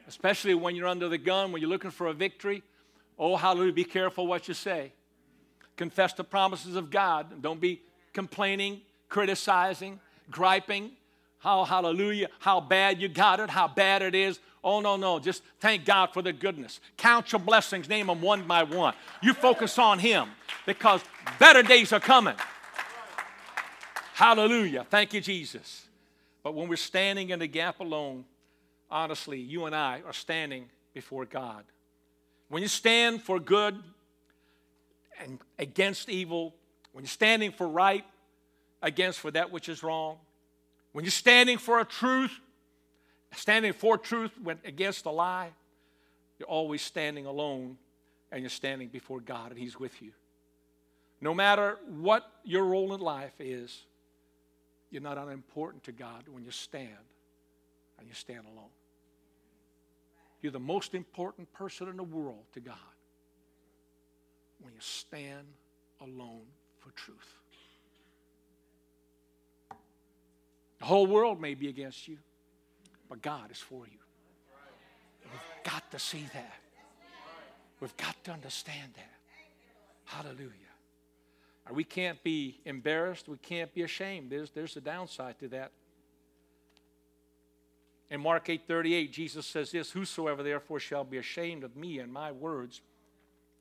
[0.08, 2.64] especially when you're under the gun, when you're looking for a victory.
[3.18, 4.92] Oh, hallelujah, be careful what you say.
[5.78, 7.42] Confess the promises of God.
[7.42, 7.82] Don't be
[8.14, 10.92] complaining, criticizing, griping.
[11.40, 14.40] How, hallelujah, how bad you got it, how bad it is.
[14.64, 15.20] Oh, no, no.
[15.20, 16.80] Just thank God for the goodness.
[16.98, 18.96] Count your blessings, name them one by one.
[19.22, 20.30] You focus on Him
[20.66, 21.02] because
[21.38, 22.34] better days are coming.
[24.16, 24.86] Hallelujah.
[24.90, 25.90] Thank you, Jesus.
[26.42, 28.24] But when we're standing in the gap alone,
[28.90, 31.66] honestly, you and I are standing before God.
[32.48, 33.78] When you stand for good
[35.20, 36.56] and against evil,
[36.94, 38.06] when you're standing for right
[38.82, 40.16] against for that which is wrong,
[40.94, 42.40] when you're standing for a truth,
[43.36, 44.32] standing for truth
[44.64, 45.50] against a lie,
[46.40, 47.76] you're always standing alone
[48.32, 50.14] and you're standing before God and He's with you.
[51.20, 53.84] No matter what your role in life is,
[54.96, 56.88] you're not unimportant to God when you stand
[58.00, 58.70] and you stand alone.
[60.42, 62.78] You're the most important person in the world to God
[64.62, 65.48] when you stand
[66.00, 66.46] alone
[66.80, 67.18] for truth.
[70.80, 72.18] The whole world may be against you,
[73.10, 74.00] but God is for you.
[75.24, 76.56] We've got to see that.
[77.82, 79.12] We've got to understand that.
[80.06, 80.65] Hallelujah.
[81.72, 83.28] We can't be embarrassed.
[83.28, 84.30] We can't be ashamed.
[84.30, 85.72] There's, there's a downside to that.
[88.12, 92.14] In Mark 8 38, Jesus says this Whosoever therefore shall be ashamed of me and
[92.14, 92.82] my words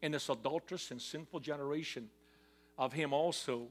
[0.03, 2.11] in this adulterous and sinful generation,
[2.77, 3.69] of him also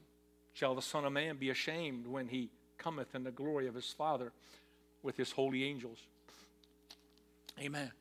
[0.52, 3.92] shall the Son of Man be ashamed when he cometh in the glory of his
[3.92, 4.32] Father
[5.02, 5.98] with his holy angels.
[7.60, 7.92] Amen.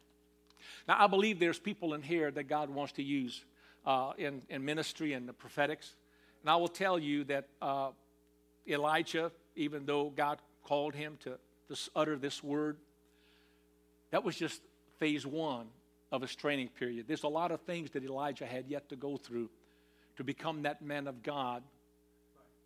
[0.88, 3.43] Now, I believe there's people in here that God wants to use
[3.86, 5.93] uh, in, in ministry and the prophetics.
[6.44, 7.92] And I will tell you that uh,
[8.68, 11.40] Elijah, even though God called him to,
[11.96, 12.78] utter this word,
[14.12, 14.62] that was just
[15.00, 15.68] phase one
[16.12, 17.06] of his training period.
[17.08, 19.50] There's a lot of things that Elijah had yet to go through
[20.18, 21.64] to become that man of God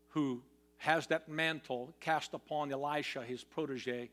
[0.10, 0.42] who
[0.78, 4.10] has that mantle cast upon Elisha, his protege,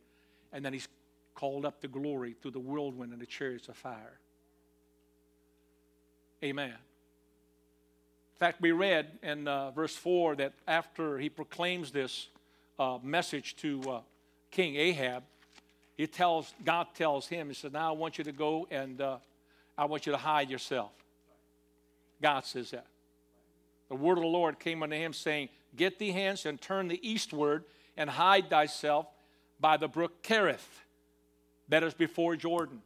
[0.53, 0.87] and then he's
[1.35, 4.21] called up to glory through the whirlwind and the chariots of fire.
[6.43, 6.75] Amen.
[8.35, 12.29] In fact, we read in uh, verse 4 that after he proclaims this
[12.81, 14.01] uh, message to uh,
[14.51, 15.23] King Ahab,
[15.97, 19.19] he tells, God tells him, He says, Now I want you to go and uh,
[19.79, 20.91] I want you to hide yourself.
[22.21, 22.87] God says that.
[23.89, 27.09] The word of the Lord came unto him, saying, Get thee hence and turn the
[27.09, 27.65] eastward
[27.97, 29.07] and hide thyself
[29.61, 30.67] by the brook Kerith,
[31.69, 32.83] that is before Jordan.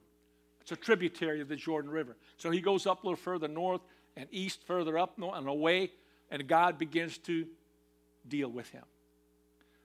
[0.61, 2.17] It's a tributary of the Jordan River.
[2.37, 3.81] So he goes up a little further north
[4.19, 5.93] and east, further up and away,
[6.31, 7.47] and God begins to
[8.27, 8.85] deal with him.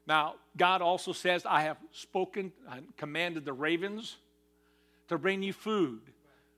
[0.05, 4.17] Now, God also says, I have spoken, I commanded the ravens
[5.07, 6.01] to bring you food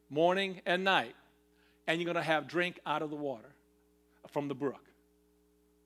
[0.09, 1.15] morning and night,
[1.85, 3.53] and you're going to have drink out of the water
[4.29, 4.81] from the brook.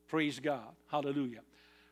[0.07, 0.69] Praise God.
[0.87, 1.41] Hallelujah.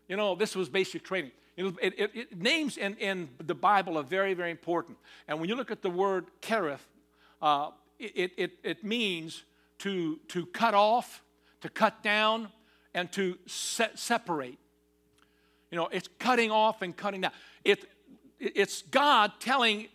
[0.08, 1.32] You know, this was basic training.
[1.58, 4.98] It, it, it, names in, in the Bible are very, very important.
[5.28, 6.80] And when you look at the word kerith,
[7.42, 9.44] uh, it, it, it means
[9.80, 11.24] to, to cut off,
[11.62, 12.50] to cut down,
[12.94, 14.58] and to se- separate.
[15.72, 17.32] You know, it's cutting off and cutting down.
[17.64, 17.86] It,
[18.40, 19.88] it's God telling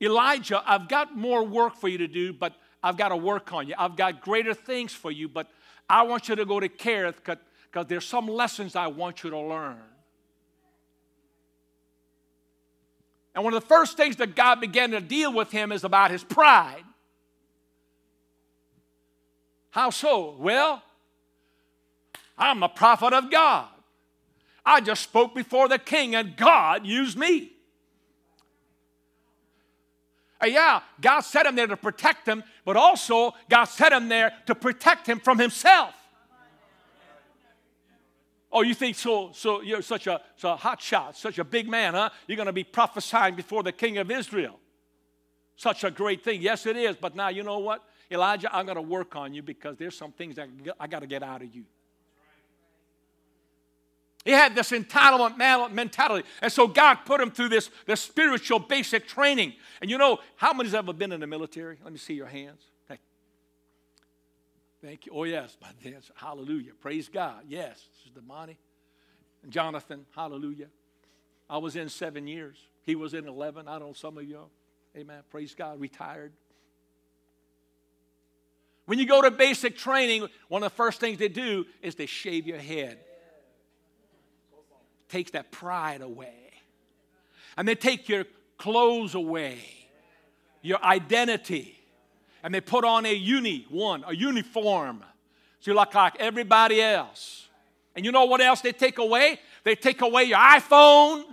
[0.00, 3.66] Elijah, I've got more work for you to do, but I've got to work on
[3.66, 3.74] you.
[3.76, 5.48] I've got greater things for you, but
[5.88, 9.38] I want you to go to Kerith because there's some lessons I want you to
[9.38, 9.80] learn.
[13.34, 16.10] And one of the first things that God began to deal with him is about
[16.10, 16.82] his pride.
[19.70, 20.36] How so?
[20.38, 20.82] Well,
[22.36, 23.68] I'm a prophet of God.
[24.64, 27.52] I just spoke before the king, and God used me.
[30.42, 34.32] Uh, yeah, God set him there to protect him, but also God set him there
[34.46, 35.94] to protect him from himself.
[38.50, 39.30] Oh, you think so?
[39.34, 42.10] So you're such a, so a hot shot, such a big man, huh?
[42.26, 44.58] You're going to be prophesying before the king of Israel.
[45.56, 46.40] Such a great thing.
[46.40, 46.96] Yes, it is.
[46.96, 50.12] But now you know what, Elijah, I'm going to work on you because there's some
[50.12, 50.48] things that
[50.80, 51.64] I got to get out of you.
[54.24, 56.28] He had this entitlement mentality.
[56.42, 59.54] And so God put him through this, this spiritual basic training.
[59.80, 61.78] And you know, how many's ever been in the military?
[61.82, 62.62] Let me see your hands.
[62.88, 62.98] Hey.
[64.82, 65.12] Thank you.
[65.14, 66.10] Oh, yes, my dance.
[66.14, 66.72] Hallelujah.
[66.80, 67.44] Praise God.
[67.48, 67.80] Yes.
[67.90, 68.56] This is Damani
[69.42, 70.04] and Jonathan.
[70.14, 70.68] Hallelujah.
[71.48, 72.58] I was in seven years.
[72.82, 73.66] He was in 11.
[73.68, 74.50] I don't know, some of y'all.
[74.96, 75.22] Amen.
[75.30, 75.80] Praise God.
[75.80, 76.32] Retired.
[78.88, 82.06] When you go to basic training, one of the first things they do is they
[82.06, 82.98] shave your head
[85.10, 86.32] takes that pride away.
[87.58, 88.24] And they take your
[88.56, 89.58] clothes away,
[90.62, 91.78] your identity,
[92.42, 95.04] and they put on a uni, one, a uniform.
[95.60, 97.46] So you look like everybody else.
[97.94, 99.38] And you know what else they take away?
[99.64, 101.24] They take away your iPhone,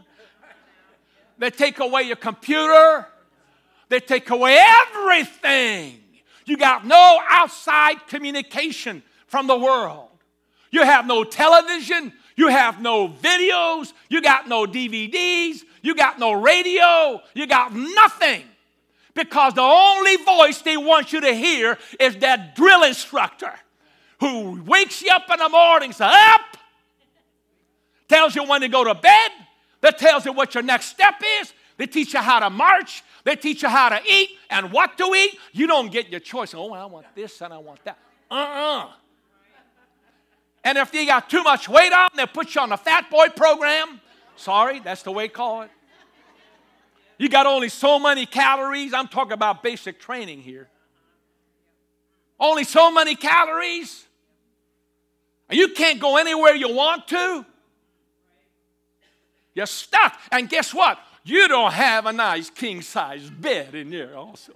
[1.38, 3.08] they take away your computer,
[3.88, 6.02] they take away everything.
[6.45, 10.10] You got no outside communication from the world.
[10.71, 16.34] You have no television, you have no videos, you got no DVDs, you got no
[16.34, 18.43] radio, you got nothing.
[19.13, 23.53] Because the only voice they want you to hear is that drill instructor
[24.19, 26.41] who wakes you up in the morning, says, Up!
[28.08, 29.31] Tells you when to go to bed,
[29.81, 31.53] that tells you what your next step is.
[31.78, 35.14] They teach you how to march, they teach you how to eat and what to
[35.14, 35.38] eat.
[35.52, 36.54] You don't get your choice.
[36.54, 37.98] Oh, I want this and I want that.
[38.32, 38.86] Uh uh-uh.
[38.86, 38.92] uh
[40.64, 43.28] and if you got too much weight on, they'll put you on the fat boy
[43.36, 44.02] program.
[44.36, 45.70] Sorry, that's the way they call it.
[47.18, 48.94] You got only so many calories.
[48.94, 50.68] I'm talking about basic training here.
[52.40, 54.06] Only so many calories.
[55.50, 57.46] And you can't go anywhere you want to.
[59.54, 60.19] You're stuck.
[60.32, 61.00] And guess what?
[61.26, 64.54] You don't have a nice king size bed in there, also.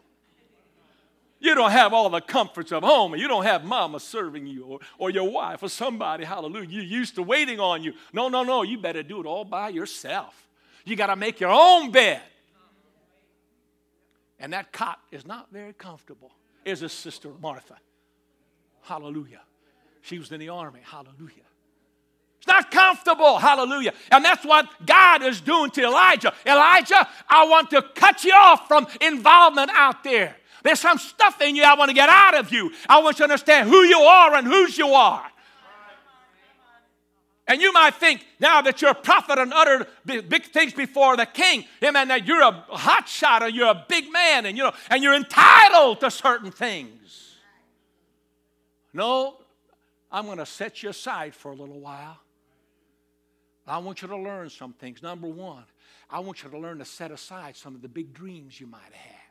[1.39, 3.13] You don't have all the comforts of home.
[3.13, 6.67] and You don't have mama serving you or, or your wife or somebody, hallelujah.
[6.70, 7.93] You're used to waiting on you.
[8.13, 8.61] No, no, no.
[8.61, 10.47] You better do it all by yourself.
[10.86, 12.22] You got to make your own bed.
[14.39, 16.32] And that cot is not very comfortable,
[16.65, 17.78] is a sister Martha.
[18.84, 19.41] Hallelujah.
[20.01, 20.82] She was in the army.
[20.84, 21.48] Hallelujah.
[22.39, 23.37] It's not comfortable.
[23.37, 23.93] Hallelujah.
[24.11, 26.33] And that's what God is doing to Elijah.
[26.45, 30.37] Elijah, I want to cut you off from involvement out there.
[30.63, 32.71] There's some stuff in you I want to get out of you.
[32.87, 35.25] I want you to understand who you are and whose you are.
[37.45, 41.25] And you might think now that you're a prophet and uttered big things before the
[41.25, 44.71] king, amen, that you're a hot shot or you're a big man and you know,
[44.89, 47.35] and you're entitled to certain things.
[48.93, 49.37] No,
[50.11, 52.17] I'm going to set you aside for a little while.
[53.70, 55.03] I want you to learn some things.
[55.03, 55.63] Number one,
[56.09, 58.93] I want you to learn to set aside some of the big dreams you might
[58.93, 59.22] have.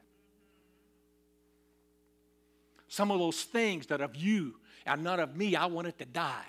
[2.89, 4.55] Some of those things that of you
[4.86, 6.47] and not of me, I wanted to die.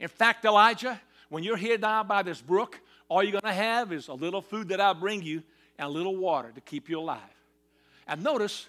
[0.00, 3.92] In fact, Elijah, when you're here down by this brook, all you're going to have
[3.92, 5.42] is a little food that I bring you
[5.78, 7.20] and a little water to keep you alive.
[8.06, 8.66] And notice,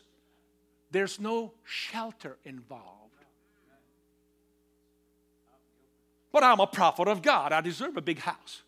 [0.91, 3.00] there's no shelter involved.
[6.31, 7.51] But I'm a prophet of God.
[7.51, 8.61] I deserve a big house.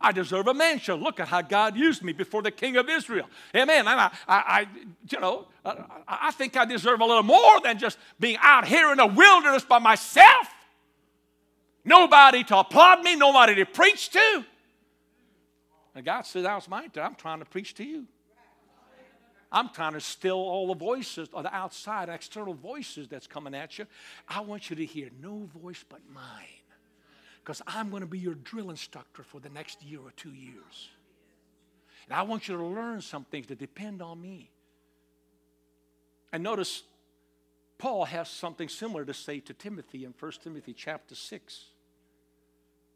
[0.00, 0.96] I deserve a mansion.
[1.02, 3.28] Look at how God used me before the king of Israel.
[3.54, 3.80] Amen.
[3.80, 4.66] And I, I, I
[5.10, 5.74] you know, uh,
[6.06, 9.06] I, I think I deserve a little more than just being out here in the
[9.06, 10.48] wilderness by myself.
[11.84, 14.44] Nobody to applaud me, nobody to preach to.
[15.94, 17.04] And God said, That was my turn.
[17.04, 18.06] I'm trying to preach to you.
[19.50, 23.78] I'm trying to still all the voices, or the outside external voices that's coming at
[23.78, 23.86] you.
[24.28, 26.24] I want you to hear no voice but mine
[27.48, 30.90] because I'm going to be your drill instructor for the next year or two years.
[32.06, 34.50] And I want you to learn some things that depend on me.
[36.30, 36.82] And notice,
[37.78, 41.64] Paul has something similar to say to Timothy in 1 Timothy chapter 6.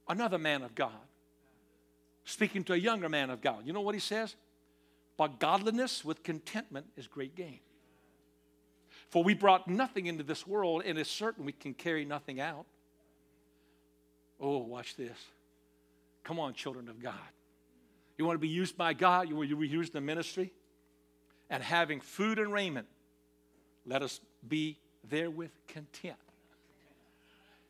[0.07, 0.91] Another man of God,
[2.27, 3.63] speaking to a younger man of God.
[3.65, 4.35] You know what he says?
[5.17, 7.61] But godliness with contentment is great gain.
[9.11, 12.65] For we brought nothing into this world, and it's certain we can carry nothing out.
[14.41, 15.19] Oh, watch this.
[16.25, 17.15] Come on, children of God.
[18.17, 19.29] You want to be used by God?
[19.29, 20.53] You want to be used in the ministry?
[21.51, 22.87] And having food and raiment,
[23.85, 26.17] let us be therewith content.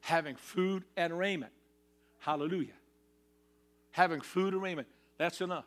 [0.01, 1.53] Having food and raiment.
[2.19, 2.75] Hallelujah.
[3.91, 4.89] Having food and raiment.
[5.19, 5.65] That's enough.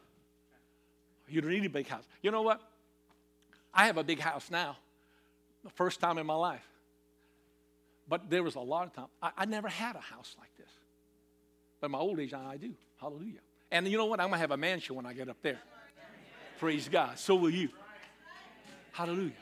[1.27, 2.03] You don't need a big house.
[2.21, 2.61] You know what?
[3.73, 4.77] I have a big house now.
[5.63, 6.65] The first time in my life.
[8.07, 9.07] But there was a lot of time.
[9.21, 10.69] I, I never had a house like this.
[11.81, 12.73] But in my old age, I do.
[12.97, 13.39] Hallelujah.
[13.71, 14.19] And you know what?
[14.19, 15.59] I'm going to have a mansion when I get up there.
[16.59, 17.17] Praise God.
[17.17, 17.69] So will you.
[18.91, 19.33] Hallelujah.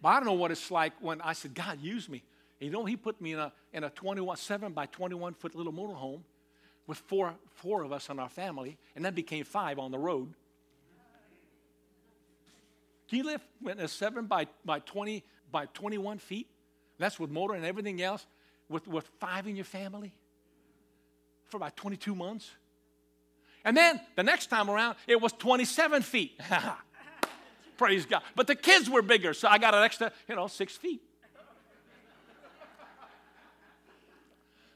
[0.00, 2.22] But I don't know what it's like when I said, God, use me.
[2.60, 5.54] And you know, He put me in a, in a 21, 7 by 21 foot
[5.54, 6.20] little motorhome
[6.86, 10.32] with four, four of us in our family, and that became five on the road.
[13.08, 16.48] Can you in a 7 by, by 20 by 21 feet?
[16.98, 18.26] That's with motor and everything else,
[18.68, 20.14] with, with five in your family?
[21.54, 22.50] for about 22 months.
[23.64, 26.32] And then the next time around, it was 27 feet.
[27.76, 28.22] Praise God.
[28.34, 31.00] But the kids were bigger, so I got an extra, you know, six feet.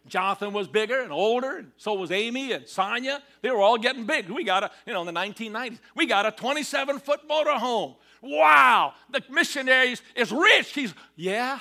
[0.09, 3.23] Jonathan was bigger and older, and so was Amy and Sonia.
[3.43, 4.29] They were all getting big.
[4.29, 7.95] We got a, you know, in the 1990s, we got a 27 foot motor home.
[8.23, 10.73] Wow, the missionaries is rich.
[10.73, 11.61] He's, yeah.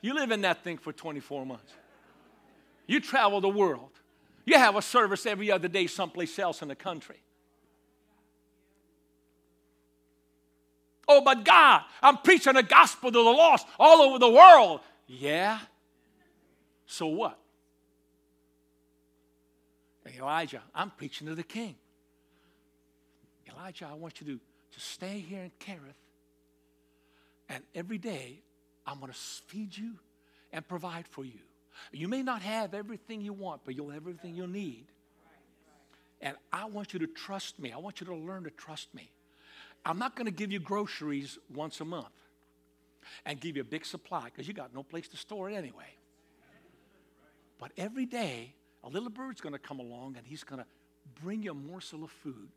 [0.00, 1.72] You live in that thing for 24 months.
[2.86, 3.90] You travel the world.
[4.44, 7.22] You have a service every other day someplace else in the country.
[11.08, 14.80] Oh, but God, I'm preaching the gospel to the lost all over the world.
[15.06, 15.58] Yeah?
[16.86, 17.38] So what?
[20.16, 21.76] Elijah, I'm preaching to the king.
[23.50, 25.94] Elijah, I want you to, to stay here in Kerith,
[27.48, 28.40] and every day
[28.86, 29.92] I'm going to feed you
[30.52, 31.38] and provide for you.
[31.92, 34.86] You may not have everything you want, but you'll have everything you'll need.
[36.20, 37.72] And I want you to trust me.
[37.72, 39.10] I want you to learn to trust me.
[39.84, 42.21] I'm not going to give you groceries once a month
[43.24, 45.96] and give you a big supply because you got no place to store it anyway.
[47.58, 50.66] But every day, a little bird's going to come along and he's going to
[51.22, 52.48] bring you a morsel of food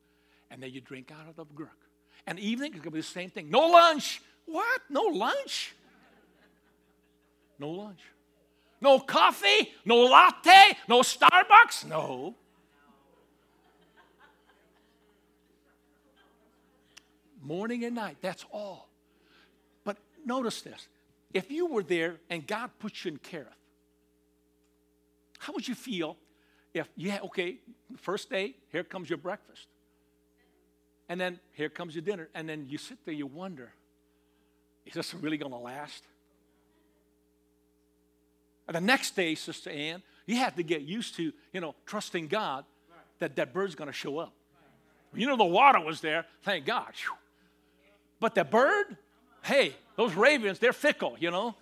[0.49, 1.77] and then you drink out of the brook.
[2.27, 3.49] And evening, it's going to be the same thing.
[3.49, 4.21] No lunch.
[4.45, 4.81] What?
[4.89, 5.75] No lunch?
[7.59, 8.01] No lunch.
[8.81, 11.85] No coffee, no latte, no Starbucks.
[11.87, 12.35] No.
[17.41, 18.89] Morning and night, that's all.
[20.25, 20.87] Notice this
[21.33, 23.45] if you were there and God put you in Kerith,
[25.37, 26.17] how would you feel
[26.75, 27.55] if, yeah, okay,
[27.95, 29.67] first day, here comes your breakfast.
[31.07, 32.27] And then here comes your dinner.
[32.35, 33.71] And then you sit there, you wonder,
[34.85, 36.03] is this really going to last?
[38.67, 42.27] And the next day, Sister Ann, you have to get used to, you know, trusting
[42.27, 42.65] God
[43.19, 44.33] that that bird's going to show up.
[45.13, 46.91] You know, the water was there, thank God.
[48.19, 48.97] But the bird,
[49.45, 51.55] hey, those ravens, they're fickle, you know.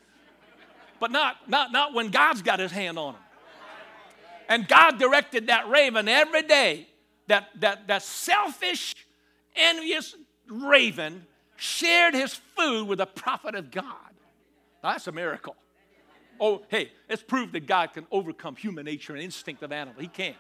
[1.00, 3.22] But not, not, not when God's got his hand on them.
[4.50, 6.88] And God directed that raven every day,
[7.28, 8.96] that, that, that selfish,
[9.56, 10.16] envious
[10.50, 11.26] raven
[11.56, 13.86] shared his food with the prophet of God.
[14.84, 15.56] Now, that's a miracle.
[16.40, 20.02] Oh, hey, it's proved that God can overcome human nature and instinct of animal.
[20.02, 20.36] He can.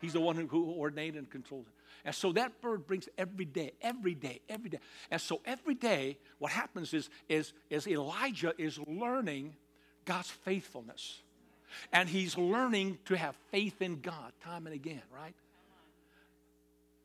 [0.00, 1.75] He's the one who, who ordained and controls it.
[2.04, 4.78] And so that bird brings every day, every day, every day.
[5.10, 9.56] And so every day, what happens is, is, is Elijah is learning
[10.04, 11.20] God's faithfulness.
[11.92, 15.34] And he's learning to have faith in God time and again, right?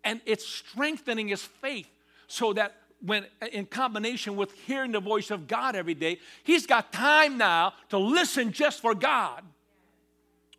[0.03, 1.89] And it's strengthening his faith
[2.27, 6.93] so that when in combination with hearing the voice of God every day, he's got
[6.93, 9.43] time now to listen just for God.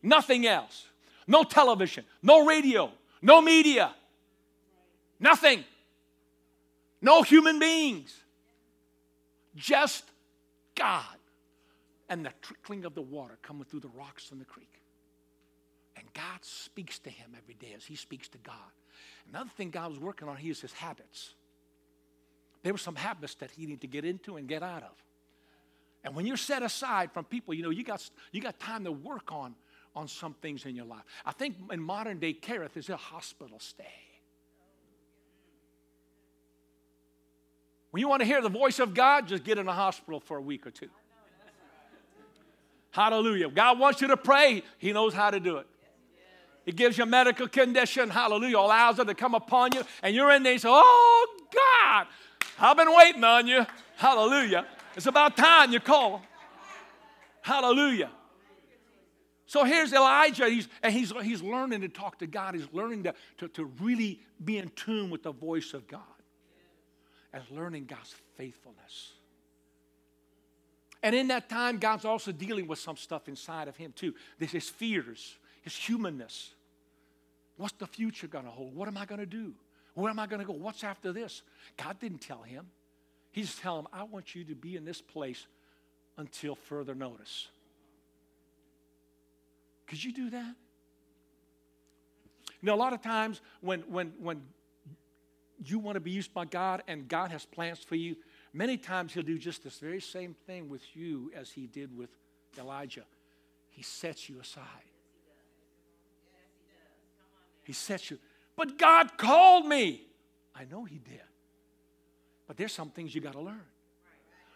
[0.02, 0.86] Nothing else.
[1.26, 2.90] No television, no radio,
[3.22, 3.94] no media,
[5.22, 5.64] nothing.
[7.00, 8.14] No human beings.
[9.56, 10.04] Just
[10.74, 11.04] God.
[12.08, 14.82] And the trickling of the water coming through the rocks in the creek.
[15.96, 18.54] And God speaks to him every day as he speaks to God.
[19.28, 21.34] Another thing God was working on, here is his habits.
[22.62, 24.92] There were some habits that he needed to get into and get out of.
[26.04, 28.92] And when you're set aside from people, you know, you got, you got time to
[28.92, 29.54] work on,
[29.94, 31.04] on some things in your life.
[31.24, 33.84] I think in modern day, Kerith is a hospital stay.
[37.92, 40.38] When you want to hear the voice of God, just get in a hospital for
[40.38, 40.88] a week or two.
[42.90, 43.50] Hallelujah.
[43.50, 45.66] God wants you to pray, He knows how to do it.
[46.64, 50.30] He gives you a medical condition, hallelujah, allows it to come upon you, and you're
[50.30, 52.06] in there and say, Oh God,
[52.58, 53.66] I've been waiting on you.
[53.96, 54.66] Hallelujah.
[54.96, 56.22] It's about time you call.
[57.42, 58.10] Hallelujah.
[59.44, 62.54] So here's Elijah, he's, and he's, he's learning to talk to God.
[62.54, 66.00] He's learning to, to, to really be in tune with the voice of God
[67.32, 69.12] and learning God's faithfulness.
[71.02, 74.14] And in that time, God's also dealing with some stuff inside of him too.
[74.38, 76.54] There's his fears, his humanness.
[77.56, 78.74] What's the future going to hold?
[78.74, 79.54] What am I going to do?
[79.94, 80.52] Where am I going to go?
[80.52, 81.42] What's after this?
[81.76, 82.66] God didn't tell him.
[83.32, 85.46] He's telling him, I want you to be in this place
[86.16, 87.48] until further notice.
[89.86, 90.54] Could you do that?
[92.60, 94.42] You know, a lot of times when, when, when
[95.70, 98.16] you want to be used by God and God has plans for you,
[98.52, 102.10] many times He'll do just this very same thing with you as He did with
[102.58, 103.04] Elijah.
[103.70, 104.64] He sets you aside.
[107.64, 108.18] He sets you.
[108.56, 110.02] But God called me.
[110.54, 111.22] I know He did.
[112.46, 113.62] But there's some things you got to learn.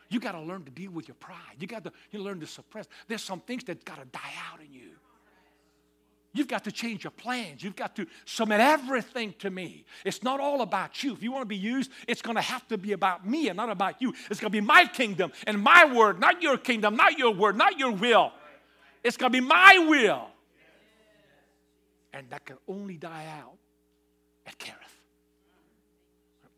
[0.08, 1.56] You got to learn to deal with your pride.
[1.58, 2.86] You got to you learn to suppress.
[3.08, 4.90] There's some things that got to die out in you.
[6.36, 7.62] You've got to change your plans.
[7.62, 9.84] You've got to submit everything to me.
[10.04, 11.12] It's not all about you.
[11.12, 13.56] If you want to be used, it's going to have to be about me and
[13.56, 14.12] not about you.
[14.30, 17.56] It's going to be my kingdom and my word, not your kingdom, not your word,
[17.56, 18.32] not your will.
[19.02, 20.28] It's going to be my will.
[22.12, 23.56] And that can only die out
[24.46, 24.74] at Kerith.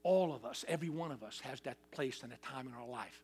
[0.03, 2.89] All of us, every one of us, has that place and a time in our
[2.89, 3.23] life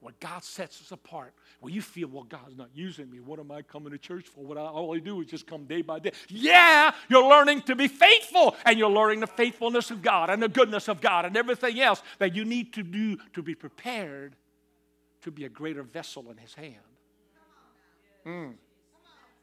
[0.00, 3.18] where God sets us apart, where you feel, well, God's not using me.
[3.18, 4.44] What am I coming to church for?
[4.44, 6.12] What I, all I do is just come day by day.
[6.28, 10.48] Yeah, you're learning to be faithful, and you're learning the faithfulness of God and the
[10.48, 14.36] goodness of God and everything else that you need to do to be prepared
[15.22, 16.76] to be a greater vessel in His hand.
[18.26, 18.54] Mm.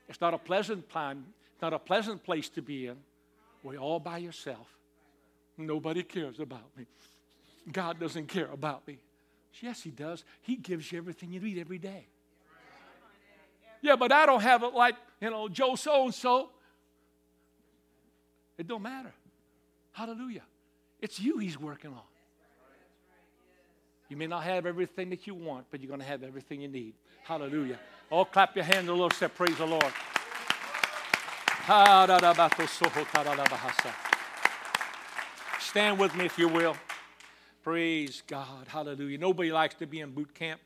[0.08, 1.26] It's not a pleasant time,
[1.62, 2.98] not a pleasant place to be in.
[3.64, 4.68] We're all by yourself.
[5.58, 6.86] Nobody cares about me.
[7.72, 9.00] God doesn't care about me.
[9.62, 10.24] Yes, He does.
[10.42, 12.08] He gives you everything you need every day.
[13.82, 16.50] Yeah, but I don't have it like, you know, Joe so and so.
[18.58, 19.14] It don't matter.
[19.92, 20.44] Hallelujah.
[21.02, 22.00] It's you He's working on.
[24.10, 26.68] You may not have everything that you want, but you're going to have everything you
[26.68, 26.94] need.
[27.24, 27.80] Hallelujah.
[28.12, 29.84] Oh, clap your hands a little, say, Praise the Lord.
[35.60, 36.76] Stand with me if you will.
[37.64, 38.68] Praise God.
[38.68, 39.18] Hallelujah.
[39.18, 40.60] Nobody likes to be in boot camp.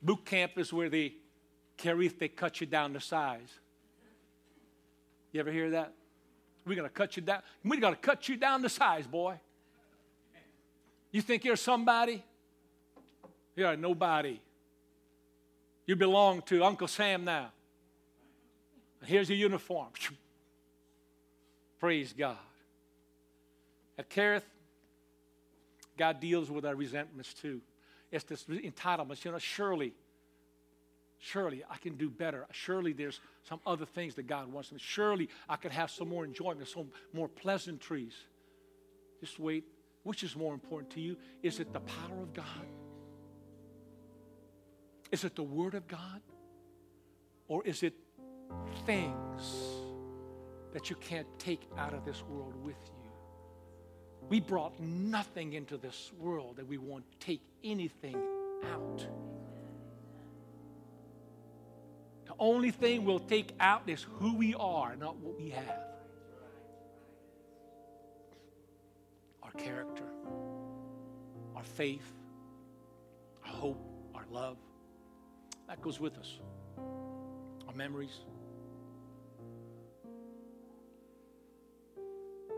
[0.00, 1.14] Boot camp is where they
[1.76, 3.48] carry they cut you down to size.
[5.32, 5.92] You ever hear that?
[6.64, 7.42] We're going to cut you down.
[7.64, 9.40] We're going to cut you down to size, boy.
[11.10, 12.22] You think you're somebody?
[13.56, 14.40] You're nobody.
[15.86, 17.50] You belong to Uncle Sam now.
[19.00, 19.88] And Here's your uniform.
[21.82, 22.36] Praise God.
[23.98, 24.44] At Kerith,
[25.98, 27.60] God deals with our resentments too.
[28.12, 29.24] it's this entitlement.
[29.24, 29.92] You know, surely,
[31.18, 32.46] surely I can do better.
[32.52, 33.18] Surely there's
[33.48, 34.78] some other things that God wants me.
[34.80, 38.14] Surely I could have some more enjoyment, some more pleasantries.
[39.18, 39.64] Just wait.
[40.04, 41.16] Which is more important to you?
[41.42, 42.66] Is it the power of God?
[45.10, 46.22] Is it the Word of God?
[47.48, 47.94] Or is it
[48.86, 49.71] things
[50.72, 53.10] that you can't take out of this world with you?
[54.28, 58.16] We brought nothing into this world that we won't take anything
[58.72, 59.06] out.
[62.26, 65.80] The only thing we'll take out is who we are, not what we have.
[69.42, 70.04] Our character,
[71.54, 72.10] our faith,
[73.44, 74.56] our hope, our love.
[75.68, 76.38] That goes with us.
[77.68, 78.20] Our memories.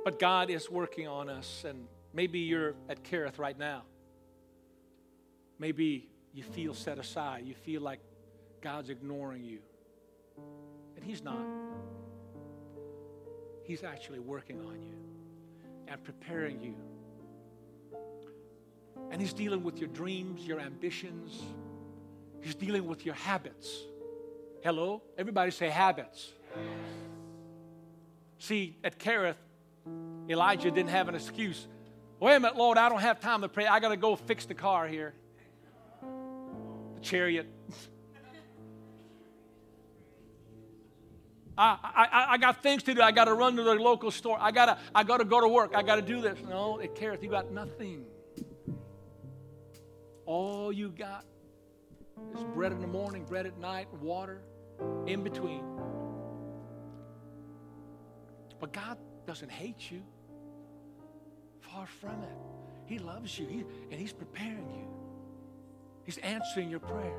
[0.04, 3.82] But God is working on us, and maybe you're at Kerith right now.
[5.58, 7.46] Maybe you feel set aside.
[7.46, 8.00] You feel like
[8.60, 9.60] God's ignoring you.
[10.96, 11.46] And He's not.
[13.62, 14.96] He's actually working on you
[15.88, 16.74] and preparing you.
[19.10, 21.40] And He's dealing with your dreams, your ambitions.
[22.42, 23.74] He's dealing with your habits.
[24.62, 25.02] Hello?
[25.16, 26.32] Everybody say habits.
[28.38, 29.36] See, at Kerith,
[30.28, 31.66] Elijah didn't have an excuse.
[32.20, 33.66] Wait a minute, Lord, I don't have time to pray.
[33.66, 35.14] I got to go fix the car here.
[36.94, 37.46] The chariot.
[41.56, 43.00] I, I, I got things to do.
[43.00, 44.38] I got to run to the local store.
[44.40, 45.72] I got to I got to go to work.
[45.74, 46.38] I got to do this.
[46.48, 47.22] No, it cares.
[47.22, 48.04] You got nothing.
[50.26, 51.24] All you got
[52.34, 54.42] is bread in the morning, bread at night, water
[55.06, 55.62] in between.
[58.58, 60.02] But God doesn't hate you.
[61.60, 62.36] Far from it.
[62.86, 64.86] He loves you, he, and He's preparing you.
[66.04, 67.18] He's answering your prayer.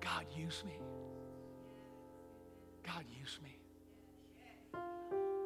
[0.00, 0.78] God, use me.
[2.86, 3.58] God, use me.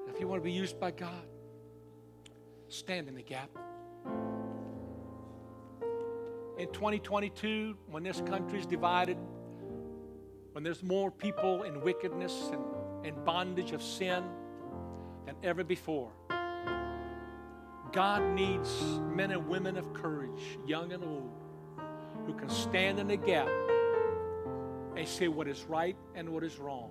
[0.09, 1.26] If you want to be used by God,
[2.68, 3.51] stand in the gap.
[6.59, 9.16] In 2022, when this country is divided,
[10.53, 14.24] when there's more people in wickedness and in bondage of sin
[15.41, 16.11] than ever before,
[17.93, 18.82] God needs
[19.14, 21.30] men and women of courage, young and old,
[22.26, 23.49] who can stand in the gap
[24.97, 26.91] and say what is right and what is wrong.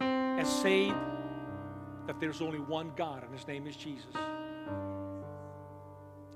[0.00, 0.92] And say
[2.06, 4.14] that there's only one God, and his name is Jesus.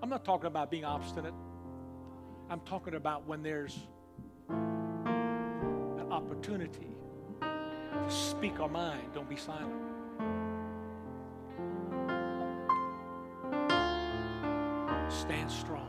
[0.03, 1.35] I'm not talking about being obstinate.
[2.49, 3.77] I'm talking about when there's
[4.49, 6.96] an opportunity
[8.09, 9.73] speak our mind, don't be silent.
[15.09, 15.89] Stand strong,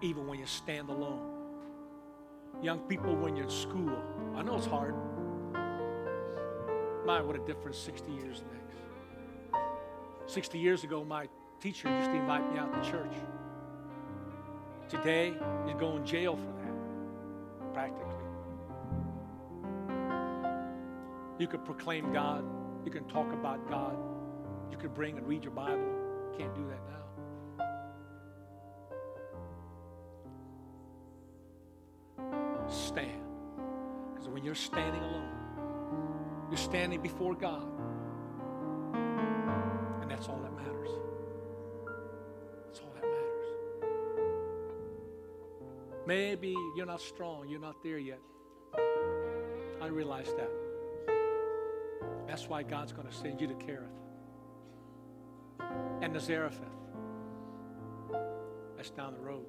[0.00, 1.30] even when you stand alone.
[2.62, 3.96] Young people, when you're in school,
[4.36, 4.94] I know it's hard.
[7.04, 9.62] My, what a difference 60 years makes.
[10.26, 11.28] 60 years ago, my
[11.60, 13.12] teacher used to invite me out to church.
[14.88, 15.34] Today,
[15.66, 18.23] you go in jail for that, practically.
[21.38, 22.44] You could proclaim God.
[22.84, 23.96] You can talk about God.
[24.70, 25.90] You could bring and read your Bible.
[26.38, 27.04] Can't do that now.
[32.68, 33.22] Stand.
[34.12, 35.28] Because when you're standing alone,
[36.50, 37.66] you're standing before God.
[40.02, 40.90] And that's all that matters.
[42.66, 43.46] That's all that matters.
[46.06, 48.20] Maybe you're not strong, you're not there yet.
[49.82, 50.63] I realize that.
[52.26, 53.88] That's why God's going to send you to Kerith
[56.00, 56.60] and to Zarephath.
[58.76, 59.46] That's down the road.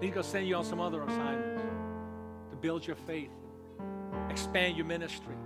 [0.00, 1.62] He's going to send you on some other assignments
[2.50, 3.30] to build your faith,
[4.30, 5.36] expand your ministry.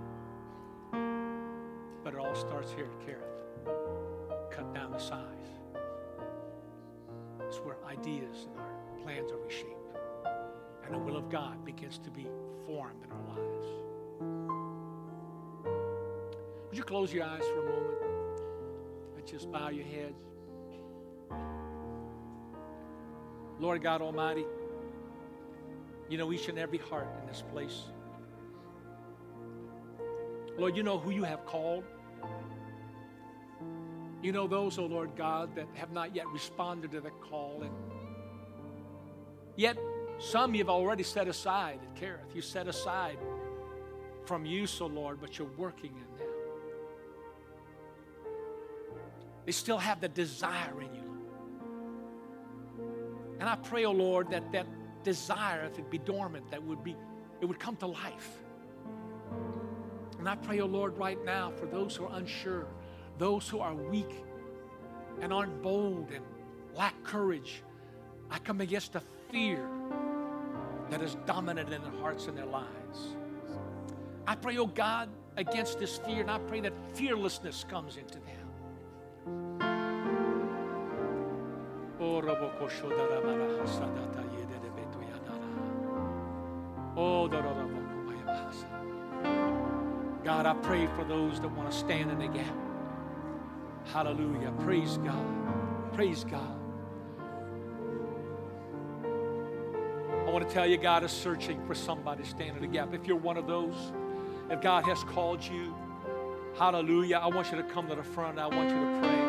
[0.91, 4.51] But it all starts here at Kerith.
[4.51, 5.21] Cut down the size.
[7.47, 9.73] It's where ideas and our plans are reshaped.
[10.85, 12.27] And the will of God begins to be
[12.65, 13.86] formed in our lives.
[16.87, 17.97] Close your eyes for a moment?
[19.13, 20.23] Let's just bow your heads.
[23.59, 24.45] Lord God Almighty,
[26.09, 27.83] you know each and every heart in this place.
[30.57, 31.83] Lord, you know who you have called.
[34.23, 37.63] You know those, oh Lord God, that have not yet responded to the call.
[37.63, 37.71] And
[39.57, 39.77] yet,
[40.19, 42.33] some you've already set aside at Kerith.
[42.33, 43.17] You set aside
[44.25, 46.26] from you, so Lord, but you're working in them.
[49.47, 51.17] They still have the desire in you,
[53.39, 54.67] And I pray, oh Lord, that that
[55.03, 56.97] desire, if it be dormant, that would be,
[57.39, 58.43] it would come to life.
[60.19, 62.67] And I pray, oh Lord, right now for those who are unsure,
[63.19, 64.13] those who are weak
[65.21, 66.25] and aren't bold and
[66.75, 67.63] lack courage.
[68.29, 69.65] I come against the fear
[70.89, 73.15] that is dominant in their hearts and their lives.
[74.27, 78.26] I pray, oh God, against this fear, and I pray that fearlessness comes into them.
[90.25, 92.53] God, I pray for those that want to stand in the gap.
[93.85, 94.51] Hallelujah.
[94.59, 95.93] Praise God.
[95.93, 96.59] Praise God.
[100.25, 102.93] I want to tell you, God is searching for somebody to stand in the gap.
[102.93, 103.93] If you're one of those,
[104.49, 105.73] if God has called you,
[106.57, 108.37] hallelujah, I want you to come to the front.
[108.37, 109.26] I want you to pray.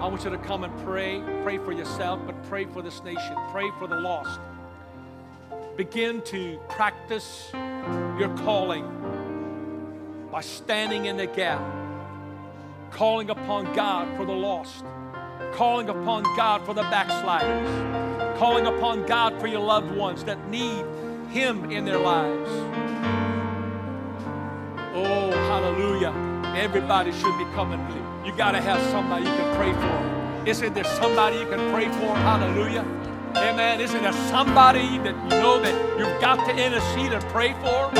[0.00, 1.22] I want you to come and pray.
[1.42, 3.36] Pray for yourself, but pray for this nation.
[3.50, 4.40] Pray for the lost
[5.76, 8.84] begin to practice your calling
[10.32, 11.60] by standing in the gap,
[12.90, 14.84] calling upon God for the lost,
[15.52, 20.84] calling upon God for the backsliders, calling upon God for your loved ones that need
[21.30, 22.50] Him in their lives.
[24.94, 26.25] Oh, hallelujah.
[26.56, 27.78] Everybody should be coming.
[28.24, 30.48] You got to have somebody you can pray for.
[30.48, 32.16] Isn't there somebody you can pray for?
[32.16, 32.80] Hallelujah.
[33.36, 33.78] Amen.
[33.78, 37.90] Isn't there somebody that you know that you've got to intercede and pray for?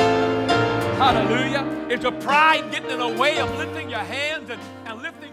[0.97, 1.65] Hallelujah.
[1.91, 5.26] Is your pride getting in the way of lifting your hands and, and lifting?